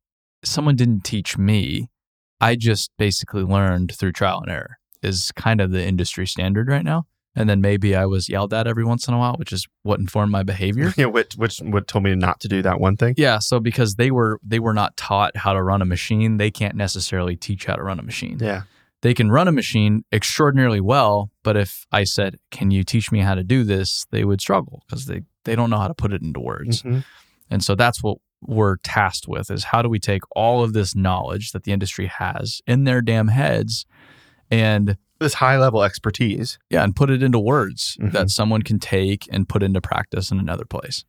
[0.43, 1.89] someone didn't teach me.
[2.41, 4.77] I just basically learned through trial and error.
[5.01, 7.06] Is kind of the industry standard right now.
[7.36, 9.99] And then maybe I was yelled at every once in a while, which is what
[9.99, 10.93] informed my behavior.
[10.97, 13.95] yeah which which what told me not to do that one thing Yeah, so because
[13.95, 17.65] they were they were not taught how to run a machine, they can't necessarily teach
[17.65, 18.38] how to run a machine.
[18.39, 18.62] yeah
[19.01, 23.19] They can run a machine extraordinarily well, but if I said, "Can you teach me
[23.19, 26.13] how to do this?" they would struggle because they they don't know how to put
[26.13, 26.84] it into words.
[26.84, 27.03] Mhm.
[27.49, 30.95] And so that's what we're tasked with is how do we take all of this
[30.95, 33.86] knowledge that the industry has in their damn heads
[34.51, 38.12] and this high level expertise yeah, and put it into words Mhm.
[38.12, 41.06] that someone can take and put into practice in another place.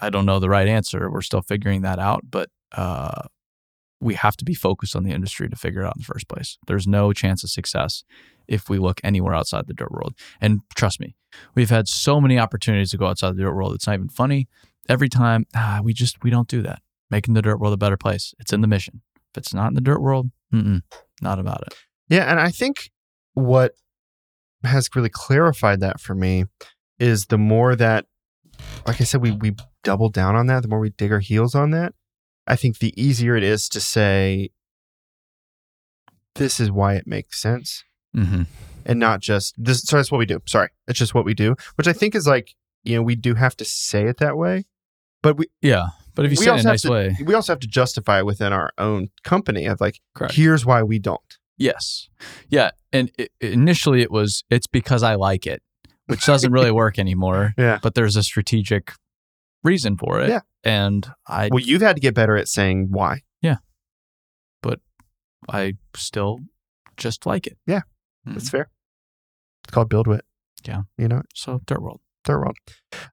[0.00, 1.10] I don't know the right answer.
[1.10, 3.22] We're still figuring that out, but uh,
[4.00, 6.28] we have to be focused on the industry to figure it out in the first
[6.28, 6.58] place.
[6.66, 8.02] There's no chance of success
[8.48, 10.14] if we look anywhere outside the dirt world.
[10.40, 11.14] And trust me,
[11.54, 13.74] we've had so many opportunities to go outside the dirt world.
[13.74, 14.48] It's not even funny.
[14.88, 16.80] Every time, ah, we just we don't do that.
[17.10, 18.34] Making the dirt world a better place.
[18.38, 19.02] It's in the mission.
[19.32, 20.82] If it's not in the dirt world, mm-mm,
[21.22, 21.74] not about it.
[22.08, 22.90] yeah and i think
[23.34, 23.72] what
[24.64, 26.44] has really clarified that for me
[26.98, 28.04] is the more that
[28.86, 31.54] like i said we we double down on that the more we dig our heels
[31.54, 31.94] on that
[32.46, 34.50] i think the easier it is to say
[36.34, 38.42] this is why it makes sense Mm-hmm.
[38.84, 39.80] and not just this.
[39.84, 40.42] Sorry, that's what we do.
[40.46, 43.34] Sorry, it's just what we do, which I think is like you know we do
[43.36, 44.64] have to say it that way,
[45.22, 47.52] but we Yeah, but if you say it in a nice to- way, we also
[47.52, 50.34] have to justify it within our own company of like correct.
[50.34, 51.38] here's why we don't.
[51.58, 52.08] Yes.
[52.48, 52.70] Yeah.
[52.92, 55.62] And i initially it was, it's because I like it,
[56.06, 57.52] which doesn't really work anymore.
[57.56, 57.78] Yeah.
[57.82, 58.92] But there's a strategic
[59.62, 60.28] reason for it.
[60.28, 60.40] Yeah.
[60.64, 63.22] And I, Well, you've had to get better at saying why.
[63.42, 63.56] Yeah,
[64.62, 64.80] but
[65.48, 66.40] I still
[66.96, 67.58] just like it.
[67.66, 67.82] Yeah.
[68.26, 68.34] Mhm.
[68.34, 68.68] That's fair.
[69.64, 70.22] It's called BuildWitt.
[70.66, 70.82] Yeah.
[70.98, 72.00] You know, So Dirt World.
[72.24, 72.56] third world.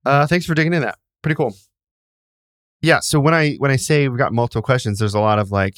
[0.05, 0.97] Uh, thanks for digging in that.
[1.23, 1.53] Pretty cool.
[2.81, 2.99] Yeah.
[2.99, 5.75] So when I when I say we've got multiple questions, there's a lot of like,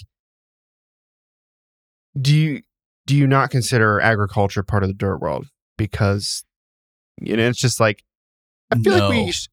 [2.20, 2.62] do you
[3.06, 6.44] do you not consider agriculture part of the dirt world because
[7.20, 8.04] you know it's just like
[8.72, 9.32] I feel like we.
[9.32, 9.48] Sh-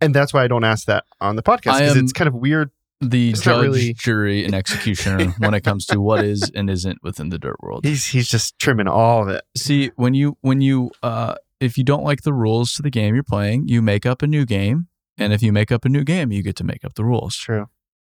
[0.00, 2.70] and that's why I don't ask that on the podcast because it's kind of weird.
[3.00, 6.98] The It's judge, really- jury, and executioner when it comes to what is and isn't
[7.02, 7.84] within the dirt world.
[7.84, 9.44] He's he's just trimming all of it.
[9.56, 13.14] See, when you when you uh if you don't like the rules to the game
[13.14, 14.88] you're playing, you make up a new game.
[15.18, 17.36] And if you make up a new game, you get to make up the rules.
[17.36, 17.66] True.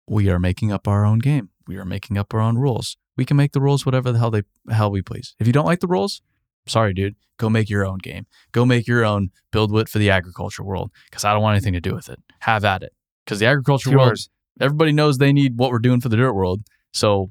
[0.09, 1.51] we are making up our own game.
[1.67, 2.97] We are making up our own rules.
[3.17, 5.35] We can make the rules whatever the hell they hell we please.
[5.38, 6.23] If you don't like the rules,
[6.67, 8.27] sorry, dude, go make your own game.
[8.53, 11.81] Go make your own BuildWitt for the agriculture world because I don't want anything to
[11.81, 12.21] do with it.
[12.41, 12.93] Have at it.
[13.25, 14.31] Because the agriculture It's world, yours.
[14.61, 16.62] everybody knows they need what we're doing for the dirt world.
[16.93, 17.31] So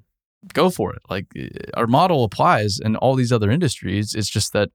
[0.54, 1.02] go for it.
[1.10, 4.16] Like eh, our model applies in all these other industries.
[4.16, 4.70] It's just that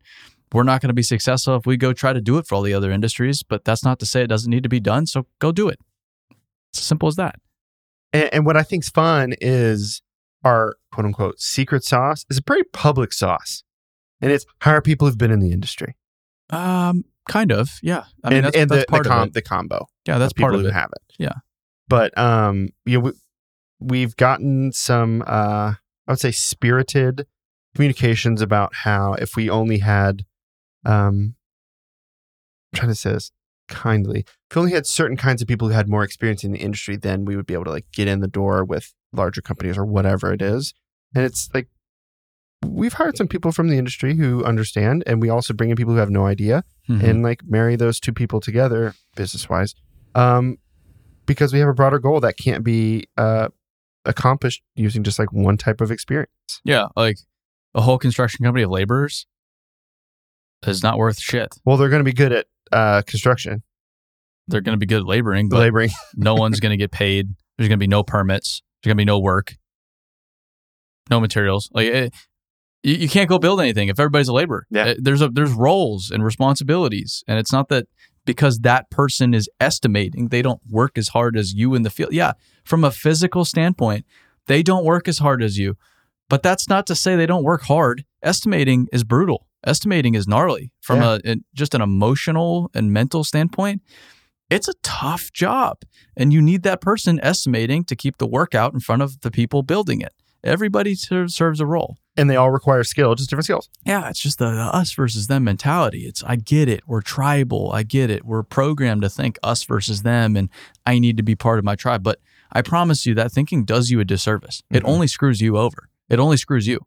[0.53, 2.63] we're not going to be successful if we go try to do it for all
[2.63, 3.43] the other industries.
[3.43, 5.07] But that's not to say it doesn't need to be done.
[5.07, 5.79] So go do it.
[6.71, 7.37] It's as simple as that.
[8.13, 10.03] And, and what I think's fun is
[10.45, 13.65] our quote unquote secret sauce is a pretty public sauce,
[14.21, 15.97] and it's hire people who've been in the industry.
[16.51, 18.05] Um, kind of, yeah.
[18.23, 19.35] I mean, and that's, and that's the, part the, com- of it.
[19.35, 19.87] the combo.
[20.07, 20.73] Yeah, that's part of who it.
[20.73, 21.15] have it.
[21.19, 21.35] Yeah.
[21.89, 23.13] But um, you know, we,
[23.81, 25.75] we've gotten some uh,
[26.07, 27.27] I would say spirited
[27.75, 30.25] communications about how if we only had
[30.87, 31.35] um,
[32.72, 33.33] I'm trying to say this
[33.68, 34.20] kindly,
[34.51, 36.96] if we only had certain kinds of people who had more experience in the industry,
[36.96, 39.85] then we would be able to like get in the door with larger companies or
[39.85, 40.72] whatever it is.
[41.14, 41.68] And it's like
[42.64, 45.94] we've hired some people from the industry who understand, and we also bring in people
[45.94, 47.03] who have no idea Mhm.
[47.03, 49.75] and like marry those two people together business wise
[50.14, 50.57] um
[51.27, 53.49] because we have a broader goal that can't be uh
[54.05, 56.31] accomplished using just like one type of experience
[56.64, 57.16] yeah, like
[57.75, 59.27] a whole construction company of laborers
[60.66, 61.49] is not worth shit.
[61.64, 63.62] well they're going to be good at uh construction
[64.49, 67.29] They're going to be good at laboring, but laboring no one's going to get paid.
[67.57, 68.62] There's going to be no permits.
[68.83, 69.55] There's going to be no work,
[71.11, 71.69] no materials.
[71.73, 72.14] Like it,
[72.83, 74.66] you, you can't go build anything if everybody's a laborer.
[74.71, 74.85] Yeah.
[74.90, 77.87] Uh, There's a there's roles and responsibilities, and it's not that
[78.25, 82.12] because that person is estimating they don't work as hard as you in the field.
[82.12, 82.33] Yeah,
[82.64, 84.05] from a physical standpoint,
[84.47, 85.77] they don't work as hard as you.
[86.29, 88.05] But that's not to say they don't work hard.
[88.23, 89.46] Estimating is brutal.
[89.67, 91.19] Estimating is gnarly from Yeah.
[91.25, 93.83] a, a just an emotional and mental standpoint.
[94.49, 95.79] It's a tough job,
[96.17, 99.31] and you need that person estimating to keep the work out in front of the
[99.33, 100.13] people building it.
[100.45, 101.97] Everybody ser- serves a role.
[102.17, 103.69] And they all require skill, just different skills.
[103.85, 106.07] Yeah, it's just the, the us versus them mentality.
[106.07, 106.83] It's I get it.
[106.87, 107.73] We're tribal.
[107.73, 108.25] I get it.
[108.25, 110.49] We're programmed to think us versus them, and
[110.87, 112.05] I need to be part of my tribe.
[112.05, 112.21] But
[112.53, 114.63] I promise you that thinking does you a disservice.
[114.71, 114.89] It Mhm.
[114.89, 115.89] only screws you over.
[116.09, 116.87] It only screws you.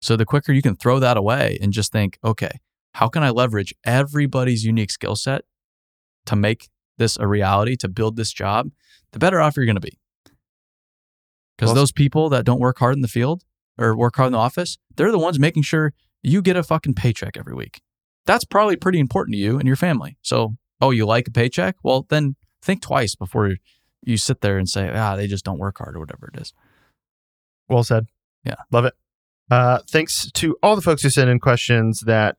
[0.00, 2.60] So the quicker you can throw that away and just think, okay,
[2.94, 5.44] how can I leverage everybody's unique skill set
[6.26, 8.70] to make this a reality, to build this job,
[9.12, 9.98] the better off you're going to be.
[11.56, 13.44] Because Well- those people that don't work hard in the field
[13.78, 16.94] or work hard in the office, they're the ones making sure you get a fucking
[16.94, 17.82] paycheck every week.
[18.24, 20.18] That's probably pretty important to you and your family.
[20.22, 21.76] So, oh, you like a paycheck?
[21.82, 23.56] Well, then think twice before
[24.02, 26.52] you sit there and say, ah, they just don't work hard or whatever it is.
[27.68, 28.06] Well said.
[28.44, 28.56] Yeah.
[28.70, 28.94] Love it.
[29.50, 32.36] Uh, thanks to all the folks who send in questions that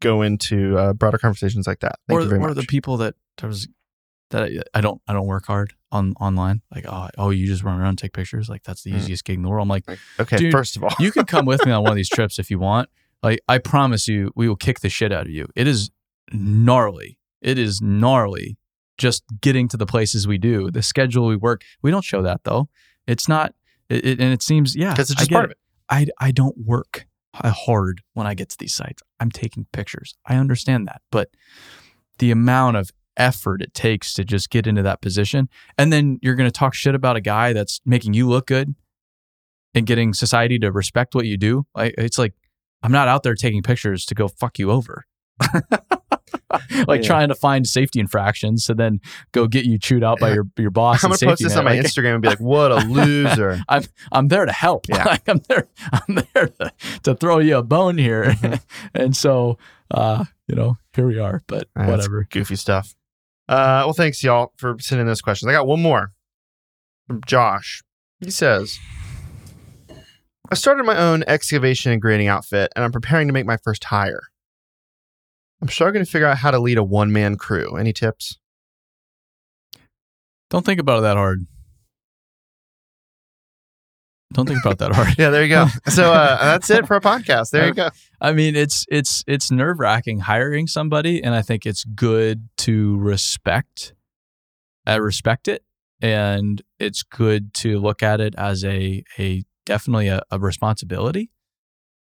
[0.00, 1.98] go into uh, broader conversations like that.
[2.08, 2.56] Thank or you very or much.
[2.56, 3.68] the people that there was
[4.30, 6.62] that I, I don't I don't work hard on online.
[6.74, 8.48] Like oh oh you just run around and take pictures.
[8.48, 8.96] Like that's the Mm.
[8.98, 9.62] easiest gig in the world.
[9.64, 9.84] I'm like
[10.18, 12.50] okay, first of all, you can come with me on one of these trips if
[12.50, 12.88] you want.
[13.22, 15.46] Like I promise you, we will kick the shit out of you.
[15.54, 15.90] It is
[16.32, 17.18] gnarly.
[17.42, 18.56] It is gnarly.
[18.98, 21.62] Just getting to the places we do, the schedule we work.
[21.82, 22.68] We don't show that though.
[23.06, 23.54] It's not.
[23.88, 25.58] It, it, and it seems yeah because it's just part of it.
[25.90, 29.02] I, I don't work hard when I get to these sites.
[29.18, 30.14] I'm taking pictures.
[30.26, 31.02] I understand that.
[31.10, 31.30] But
[32.18, 36.34] the amount of effort it takes to just get into that position, and then you're
[36.34, 38.74] going to talk shit about a guy that's making you look good
[39.74, 41.64] and getting society to respect what you do.
[41.74, 42.34] Like, it's like,
[42.82, 45.04] I'm not out there taking pictures to go fuck you over.
[46.86, 47.06] like Yeah.
[47.06, 49.00] trying to find safety infractions to then
[49.32, 51.02] go get you chewed out by your your boss.
[51.04, 51.58] I'm gonna post this net.
[51.58, 54.86] on my Like, Instagram and be like, "What a loser!" I'm I'm there to help.
[54.88, 55.04] Yeah.
[55.04, 55.66] Like I'm there.
[55.92, 56.72] I'm there to,
[57.04, 58.24] to throw you a bone here.
[58.24, 58.60] Mhm.
[58.94, 59.58] and so,
[59.90, 61.42] uh, you know, here we are.
[61.46, 62.26] But whatever.
[62.30, 62.94] goofy stuff.
[63.48, 65.48] Uh, well, thanks y'all for sending those questions.
[65.48, 66.12] I got one more
[67.08, 67.82] from Josh.
[68.20, 68.78] He says,
[70.50, 73.84] "I started my own excavation and grading outfit, and I'm preparing to make my first
[73.84, 74.22] hire.
[75.62, 77.76] I'm struggling to figure out how to lead a one man crew.
[77.76, 78.38] Any tips?
[80.48, 81.46] Don't think about it that hard.
[84.32, 85.08] Don't think about that hard.
[85.18, 85.66] Yeah, there you go.
[85.88, 87.50] so uh, that's it for a podcast.
[87.50, 87.90] There you go.
[88.20, 92.96] I mean, it's it's it's nerve wracking hiring somebody, and I think it's good to
[92.98, 93.94] respect,
[94.88, 95.64] uh, respect it,
[96.00, 101.30] and it's good to look at it as a a definitely a, a responsibility,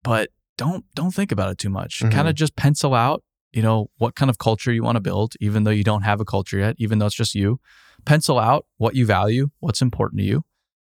[0.03, 2.01] but don't don't think about it too much.
[2.01, 2.13] Mhm.
[2.13, 3.23] Kind of just pencil out,
[3.57, 6.21] you know, what kind of culture you want to build, even though you don't have
[6.21, 7.59] a culture yet, even though it's just you.
[8.05, 10.45] Pencil out what you value, what's important to you,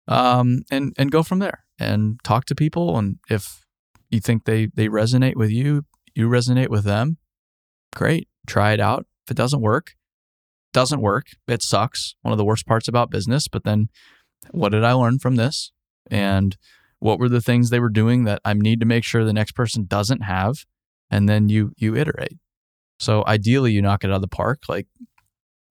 [0.09, 1.64] um, and and go from there.
[1.79, 3.64] And talk to people, and if
[4.11, 5.85] you think they they resonate with you,
[6.16, 7.18] you resonate with them,
[7.94, 8.27] great.
[8.49, 9.07] Try it out.
[9.25, 9.94] If it doesn't work,
[10.73, 11.27] doesn't work.
[11.47, 12.16] It sucks.
[12.23, 13.47] One of the worst parts about business.
[13.47, 13.88] But then,
[14.51, 15.71] what did I learn from this?
[16.11, 16.57] And
[16.99, 19.53] what were the things they were doing that I need to make sure the next
[19.53, 20.66] person doesn't have?
[21.09, 22.38] And then you you iterate.
[22.99, 24.63] So ideally, you knock it out of the park.
[24.69, 24.87] Like,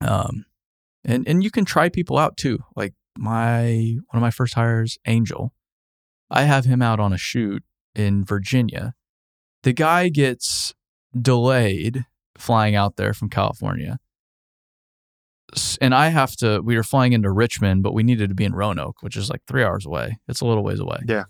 [0.02, 0.46] um,
[1.04, 2.60] and and you can try people out too.
[2.76, 5.54] Like my one of my first hires, Angel.
[6.30, 7.64] I have him out on a shoot
[7.96, 8.94] in Virginia.
[9.64, 10.74] The guy gets
[11.20, 12.06] delayed
[12.38, 13.98] flying out there from California.
[15.80, 18.54] And I have to, we were flying into Richmond, but we needed to be in
[18.54, 20.20] Roanoke, which is like three hours away.
[20.28, 21.00] It's a little ways away.
[21.08, 21.24] Yeah.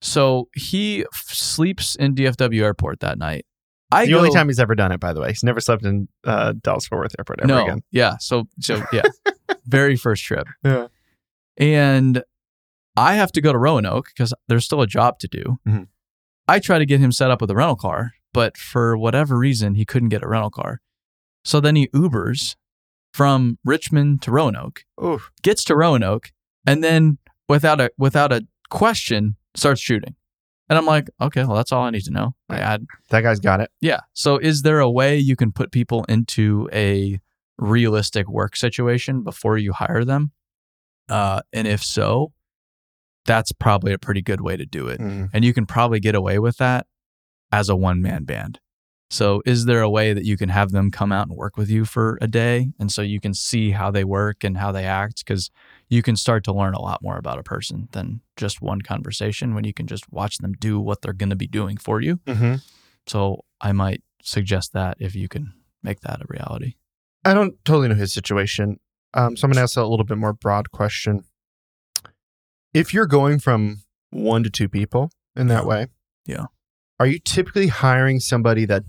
[0.00, 3.46] So he f- sleeps in DFW airport that night.
[3.92, 5.28] I the go, only time he's ever done it, by the way.
[5.28, 7.82] He's never slept in uh, Dallas Fort Worth Airport ever no, again.
[7.92, 8.16] yeah.
[8.18, 9.02] So, so yeah,
[9.66, 10.46] very first trip.
[10.64, 10.88] Yeah.
[11.56, 12.22] And
[12.96, 15.58] I have to go to Roanoke because there's still a job to do.
[15.66, 15.88] Mhm.
[16.48, 19.74] I try to get him set up with a rental car, but for whatever reason,
[19.74, 20.80] he couldn't get a rental car.
[21.44, 22.56] So then he Ubers
[23.12, 25.30] from Richmond to Roanoke, Oof.
[25.42, 26.32] gets to Roanoke,
[26.66, 30.16] and then without a without a question starts shooting.
[30.68, 32.34] And I'm like, okay, well, that's all I need to know.
[32.48, 33.70] I add That guy's got it.
[33.80, 34.00] yeah.
[34.14, 37.20] So is there a way you can put people into a
[37.58, 40.32] realistic work situation before you hire them?
[41.08, 42.32] Uh, and if so,
[43.26, 45.00] that's probably a pretty good way to do it.
[45.00, 45.30] Mm.
[45.32, 46.86] And you can probably get away with that
[47.52, 48.58] as a one man band.
[49.08, 51.70] So is there a way that you can have them come out and work with
[51.70, 52.72] you for a day?
[52.80, 55.24] And so you can see how they work and how they act?
[55.24, 55.50] Because
[55.88, 59.54] you can start to learn a lot more about a person than just one conversation
[59.54, 62.18] when you can just watch them do what they're going to be doing for you.
[62.26, 62.56] hmm
[63.06, 66.74] So I might suggest that if you can make that a reality.
[67.24, 68.80] I don't totally know his situation.
[69.14, 71.24] Um, so I'm going to ask a little bit more broad question.
[72.74, 75.86] If you're going from one to two people in that way,
[76.26, 76.46] Yeah.
[76.98, 78.82] are you typically hiring somebody that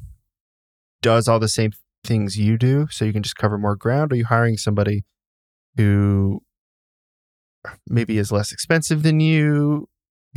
[1.02, 1.72] does all the same
[2.04, 4.12] things you do, so you can just cover more ground?
[4.12, 5.06] Or are you hiring somebody
[5.76, 6.41] who
[7.88, 9.88] maybe is less expensive than you,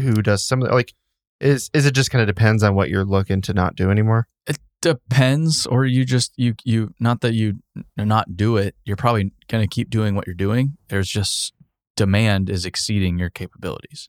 [0.00, 0.92] who does some like
[1.40, 4.26] is is it just kind of depends on what you're looking to not do anymore?
[4.46, 7.58] It depends or you just you you not that you
[7.96, 11.52] not do it you're probably going to keep doing what you're doing there's just
[11.96, 14.08] demand is exceeding your capabilities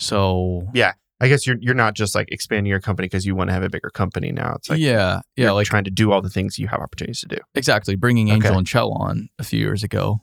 [0.00, 3.48] so yeah, I guess you're you're not just like expanding your company because you want
[3.48, 4.54] to have a bigger company now.
[4.56, 7.26] It's like yeah yeah like trying to do all the things you have opportunities to
[7.28, 7.38] do.
[7.54, 8.58] exactly bringing angel Okay.
[8.58, 10.20] and Chell on a few years ago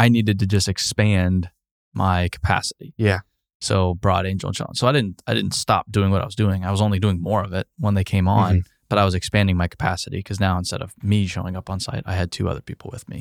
[0.00, 1.50] i needed to just expand
[1.94, 3.20] my capacity Yeah.
[3.60, 4.74] so brought angel and on.
[4.74, 7.20] so i didn't i didn't stop doing what i was doing i was only doing
[7.20, 8.68] more of it when they came on Mm-hmm.
[8.88, 12.02] but I was expanding my capacity because now instead of me showing up on site,
[12.12, 13.20] I had two other people with me.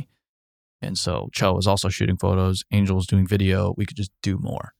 [0.81, 3.75] And so Cho was also shooting photos, Angel was doing video.
[3.77, 4.73] We could just do more.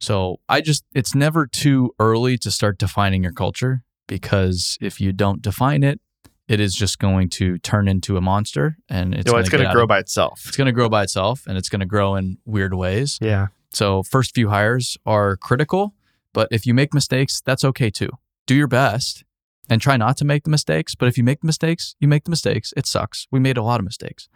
[0.00, 5.12] So I just, it's never too early to start defining your culture because if you
[5.12, 6.00] don't define it,
[6.48, 9.72] it is just going to turn into a monster and it's no, gonna it's gonna
[9.72, 10.42] grow of- by itself.
[10.46, 13.18] It's going to grow by itself and it's going to grow in weird ways.
[13.20, 13.48] Yeah.
[13.70, 15.94] So first few hires are critical,
[16.32, 18.10] but if you make mistakes, that's okay too.
[18.46, 19.24] Do your best
[19.68, 20.94] and try not to make the mistakes.
[20.94, 22.72] But if you make the mistakes, you make the mistakes.
[22.76, 23.26] It sucks.
[23.30, 24.28] We made a lot of mistakes.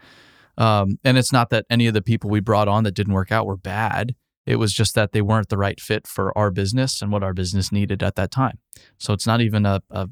[0.59, 3.33] Um, and it's not that any of the people we brought on that didn't work
[3.33, 4.15] out were bad.
[4.45, 7.33] It was just that they weren't the right fit for our business and what our
[7.33, 8.59] business needed at that time.
[8.99, 10.09] So it's not even a, a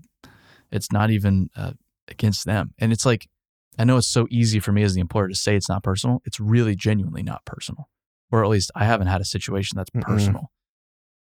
[0.70, 1.72] it's not even uh,
[2.12, 2.74] against them.
[2.78, 3.28] And it's like,
[3.78, 6.20] I know it's so easy for me as the employer to say it's not personal.
[6.24, 7.88] It's really genuinely not personal,
[8.30, 10.02] or at least I haven't had a situation that's Mm-mm.
[10.02, 10.50] personal.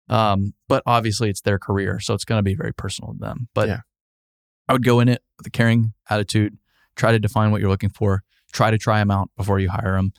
[0.09, 3.49] Um, but obviously it's their career, so it's going to be very personal to them.
[3.55, 3.81] But Yeah.
[4.69, 6.57] I would go in it with a caring attitude,
[6.97, 8.23] try to define what you're looking for,
[8.53, 10.13] try to try them out before you hire them.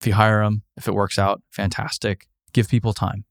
[0.00, 2.26] If you hire them, if it works out, fantastic.
[2.52, 3.24] Give people time.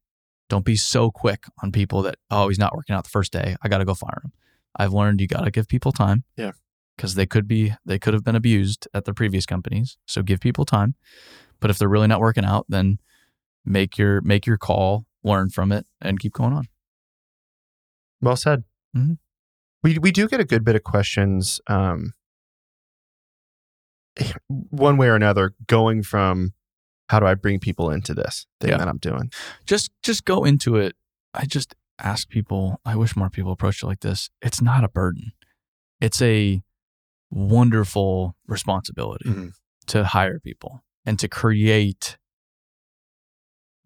[0.49, 3.55] Don't be so quick on people that, oh, he's not working out the first day.
[3.61, 4.33] I got to go fire him.
[4.75, 6.23] I've learned you got to give people time.
[6.37, 6.51] Yeah.
[6.95, 9.97] Because they could be, they could have been abused at their previous companies.
[10.05, 10.95] So give people time.
[11.59, 12.99] But if they're really not working out, then
[13.65, 16.67] make your make your call, learn from it, and keep going on.
[18.21, 18.63] Well said.
[18.95, 19.17] Mhm.
[19.81, 22.13] We we do get a good bit of questions, um,
[24.47, 26.53] one way or another, going from
[27.09, 28.77] how do I bring people into this thing Yeah.
[28.77, 29.31] that I'm doing.
[29.65, 30.95] just just go into it.
[31.33, 34.29] I just ask people, I wish more people approach it like this.
[34.41, 35.31] It's not a burden.
[36.01, 36.61] It's a
[37.31, 39.53] wonderful responsibility Mhm.
[39.87, 42.17] to hire people and to create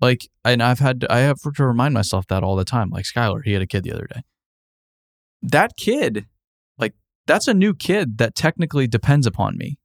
[0.02, 2.90] like and I've had I have to remind myself that all the time.
[2.90, 4.22] Like Skylar, he had a kid the other day.
[5.42, 6.26] That kid,
[6.78, 6.94] like
[7.26, 9.78] that's a new kid that technically depends upon me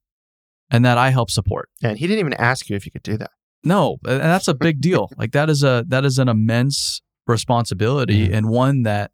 [0.70, 1.70] and that I help support.
[1.83, 3.30] And he didn't even ask you if you could do that.
[3.64, 5.09] No, and that's a big deal.
[5.16, 7.01] like that is a that is an immense
[7.33, 9.11] responsibility and one that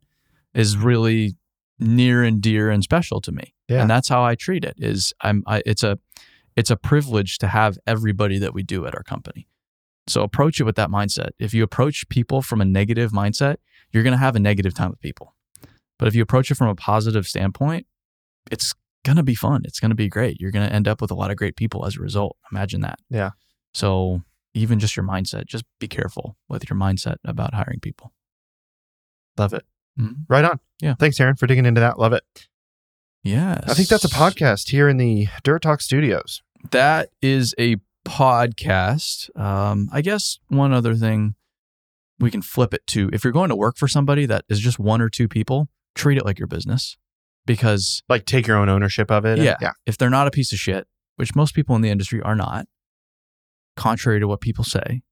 [0.54, 1.36] is really
[1.78, 3.54] near and dear and special to me.
[3.68, 3.80] Yeah.
[3.80, 4.74] And that's how I treat it.
[4.78, 5.98] Is I'm I, it's a
[6.56, 9.48] it's a privilege to have everybody that we do at our company.
[10.08, 11.30] So approach it with that mindset.
[11.38, 13.56] If you approach people from a negative mindset,
[13.92, 15.34] you're going to have a negative time with people.
[15.98, 17.86] But if you approach it from a positive standpoint,
[18.50, 19.62] it's going to be fun.
[19.64, 20.40] It's going to be great.
[20.40, 22.36] You're going to end up with a lot of great people as a result.
[22.50, 22.98] Imagine that.
[23.10, 23.30] Yeah.
[23.74, 24.22] So
[24.55, 28.12] even just your mindset, just be careful with your mindset about hiring people.
[29.36, 29.64] Love it.
[29.99, 30.24] Mhm.
[30.28, 30.61] Right on.
[30.80, 30.94] Yeah.
[30.94, 31.99] Thanks, Aaron, for digging into that.
[31.99, 32.24] Love it.
[33.22, 33.64] Yes.
[33.68, 36.42] I think that's a podcast here in the Dirt Talk Studios.
[36.70, 37.76] That is a
[38.07, 39.36] podcast.
[39.38, 41.34] Um, I guess one other thing
[42.18, 44.78] we can flip it to if you're going to work for somebody that is just
[44.78, 46.96] one or two people, treat it like your business.
[47.46, 49.34] Because Like take your own ownership of it.
[49.38, 49.57] and- Yeah.
[49.61, 49.72] yeah.
[49.86, 50.86] if they're not a piece of shit,
[51.16, 52.66] which most people in the industry are not,
[53.78, 55.02] contrary to what people say,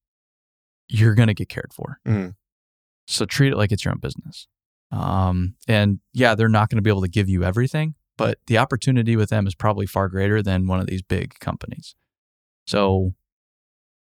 [0.88, 2.00] you're going to get cared for.
[2.06, 2.34] Mhm.
[3.06, 4.48] So treat it like it's your own business.
[4.90, 8.58] Um, and yeah, they're not going to be able to give you everything, but the
[8.58, 11.94] opportunity with them is probably far greater than one of these big companies.
[12.66, 13.14] So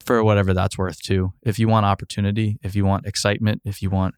[0.05, 3.91] for whatever that's worth too, if you want opportunity, if you want excitement, if you
[3.91, 4.15] want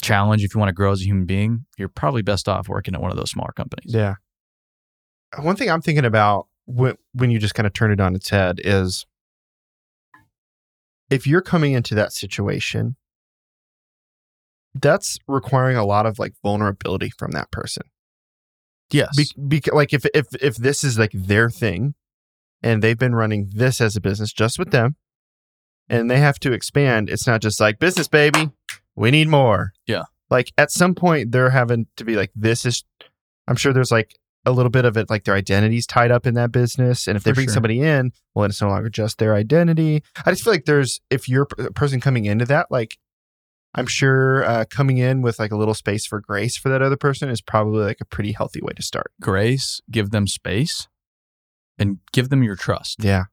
[0.00, 2.94] challenge, if you want to grow as a human being, you're probably best off working
[2.94, 3.92] at one of those smaller companies.
[3.94, 4.14] Yeah.
[5.40, 8.30] One thing I'm thinking about when, when you just kind of turn it on its
[8.30, 9.06] head is
[11.12, 12.96] if you're coming into that situation,
[14.74, 17.82] that's requiring a lot of like vulnerability from that person.
[18.90, 19.14] Yes.
[19.14, 21.94] Be, bec like if if if this is like their thing,
[22.62, 24.96] and they've been running this as a business just with them,
[25.88, 28.50] and they have to expand, it's not just like business baby,
[28.96, 29.72] we need more.
[29.86, 30.04] Yeah.
[30.30, 32.84] Like at some point they're having to be like this is.
[33.48, 36.34] I'm sure there's like a little bit of it like their identity's tied up in
[36.34, 37.06] that business.
[37.06, 37.54] And if they For bring sure.
[37.54, 40.02] somebody in, well, it's no longer just their identity.
[40.26, 42.98] I just feel like there's, if you're a person coming into that, like,
[43.74, 46.96] I'm sure uh, coming in with like a little space for grace for that other
[46.96, 49.12] person is probably like a pretty healthy way to start.
[49.20, 50.88] Grace, give them space
[51.78, 53.02] and give them your trust.
[53.02, 53.24] Yeah.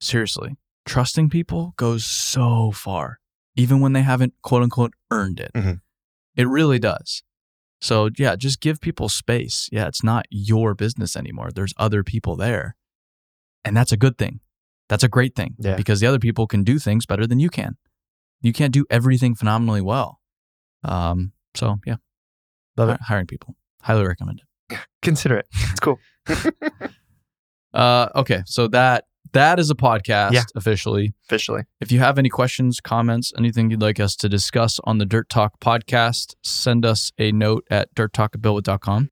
[0.00, 0.56] Seriously,
[0.86, 3.18] trusting people goes so far,
[3.56, 5.50] even when they haven't quote unquote earned it.
[5.54, 5.80] Mhm.
[6.36, 7.22] It really does.
[7.80, 9.68] So, yeah, just give people space.
[9.72, 11.50] Yeah, it's not your business anymore.
[11.54, 12.76] There's other people there.
[13.64, 14.40] And that's a good thing.
[14.88, 15.76] That's a great thing Yeah.
[15.76, 17.76] because the other people can do things better than you can.
[18.42, 20.20] You can't do everything phenomenally well.
[20.84, 21.96] Um, so, yeah,
[22.76, 23.00] Love it.
[23.02, 23.56] hiring people.
[23.82, 24.78] Highly recommend it.
[25.02, 25.46] Consider it.
[25.70, 25.98] It's cool.
[27.72, 30.42] Uh, okay, so that that is a podcast Yeah.
[30.54, 31.14] officially.
[31.26, 31.62] Officially.
[31.80, 35.28] If you have any questions, comments, anything you'd like us to discuss on the Dirt
[35.28, 39.10] Talk podcast, send us a note at dirttalk@buildwitt.com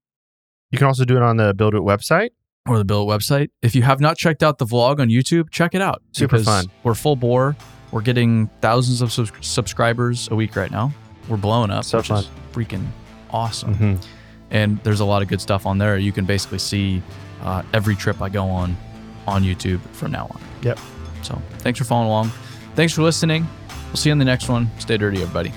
[0.71, 2.31] You can also do it on the BuildWitt website.
[2.67, 3.49] or the Bill website.
[3.63, 6.03] If you have not checked out the vlog on YouTube, check it out.
[6.13, 6.67] Super fun.
[6.83, 7.57] We're full bore.
[7.93, 10.93] We're getting thousands of subs- subscribers a week right now.
[11.31, 11.85] We're blowing up.
[11.85, 12.87] So which is freaking
[13.31, 13.75] awesome.
[13.75, 13.95] Mm-hmm.
[14.51, 15.97] and there's a lot of good stuff on there.
[15.97, 17.03] You can basically see
[17.43, 18.77] uh, every trip I go on
[19.29, 20.41] on YouTube from now on.
[20.63, 20.79] Yep.
[21.23, 22.29] So thanks for following along.
[22.75, 23.47] Thanks for listening.
[23.89, 24.71] We'll see you in the next one.
[24.79, 25.53] Stay dirty, everybody.